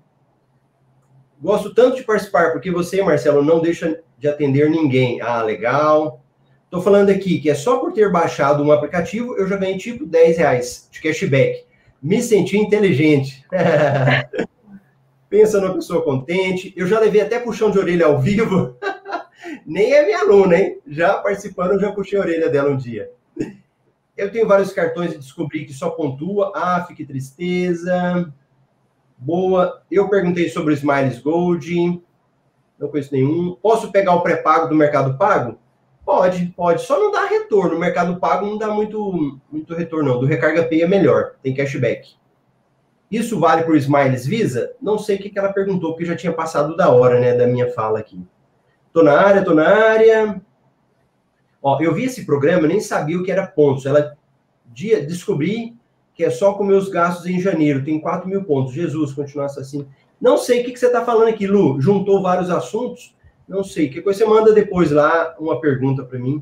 [1.44, 5.20] Gosto tanto de participar, porque você, Marcelo, não deixa de atender ninguém.
[5.20, 6.24] Ah, legal.
[6.64, 10.06] Estou falando aqui que é só por ter baixado um aplicativo, eu já ganhei tipo
[10.06, 11.66] 10 reais de cashback.
[12.02, 13.46] Me senti inteligente.
[15.30, 16.74] Pensa numa pessoa contente.
[16.78, 18.78] Eu já levei até puxão de orelha ao vivo.
[19.68, 20.80] Nem é minha aluna, hein?
[20.88, 23.12] Já participando, já puxei a orelha dela um dia.
[24.16, 26.54] Eu tenho vários cartões e descobri que só pontua.
[26.56, 28.34] Ah, fique tristeza.
[29.18, 29.82] Boa.
[29.90, 32.02] Eu perguntei sobre o Smiles Gold.
[32.80, 33.56] Não conheço nenhum.
[33.62, 35.58] Posso pegar o pré-pago do Mercado Pago?
[36.06, 36.82] Pode, pode.
[36.82, 37.78] Só não dá retorno.
[37.78, 40.20] O Mercado Pago não dá muito, muito retorno, não.
[40.20, 41.36] Do Recarga Pay é melhor.
[41.42, 42.16] Tem cashback.
[43.10, 44.74] Isso vale para o Smiles Visa?
[44.82, 47.72] Não sei o que, ela perguntou, porque já tinha passado da hora, né, da minha
[47.72, 48.20] fala aqui.
[48.92, 50.42] Tô na área, tô na área.
[51.62, 53.86] Ó, eu vi esse programa, nem sabia o que era pontos.
[53.86, 54.18] Ela
[54.66, 55.78] dia descobri
[56.14, 58.74] que é só com meus gastos em janeiro, tem 4 mil pontos.
[58.74, 59.88] Jesus, continuasse assim.
[60.22, 61.82] Não sei o que, que você está falando aqui, Lu.
[61.82, 63.16] Juntou vários assuntos?
[63.48, 63.90] Não sei.
[63.90, 66.42] Que coisa você manda depois lá uma pergunta para mim.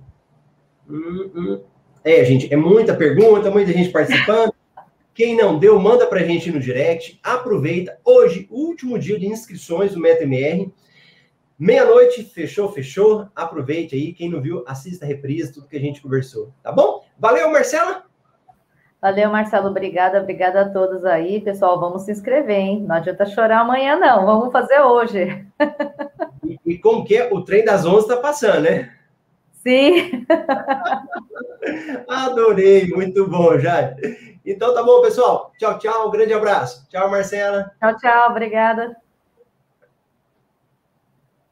[0.90, 1.62] Hum, hum.
[2.04, 4.54] É, gente, é muita pergunta, muita gente participando.
[5.14, 7.20] Quem não deu, manda para a gente no direct.
[7.24, 7.98] Aproveita.
[8.04, 10.72] Hoje, último dia de inscrições do MetaMR.
[11.58, 13.28] Meia-noite, fechou, fechou.
[13.36, 14.14] Aproveite aí.
[14.14, 16.54] Quem não viu, assista a reprise, tudo que a gente conversou.
[16.64, 17.04] Tá bom?
[17.20, 18.11] Valeu, Marcela!
[19.02, 19.68] Valeu, Marcelo.
[19.70, 21.42] Obrigada, obrigada a todos aí.
[21.42, 22.86] Pessoal, vamos se inscrever, hein?
[22.88, 24.28] Não adianta chorar amanhã, não.
[24.28, 25.44] Vamos fazer hoje.
[26.46, 28.92] E, e como que o trem das 11 está passando, né?
[29.54, 30.26] Sim.
[32.08, 33.96] Adorei, muito bom, já.
[34.46, 35.52] Então tá bom, pessoal.
[35.58, 36.08] Tchau, tchau.
[36.08, 36.88] Um grande abraço.
[36.88, 37.72] Tchau, Marcela.
[37.80, 38.30] Tchau, tchau.
[38.30, 38.96] Obrigada.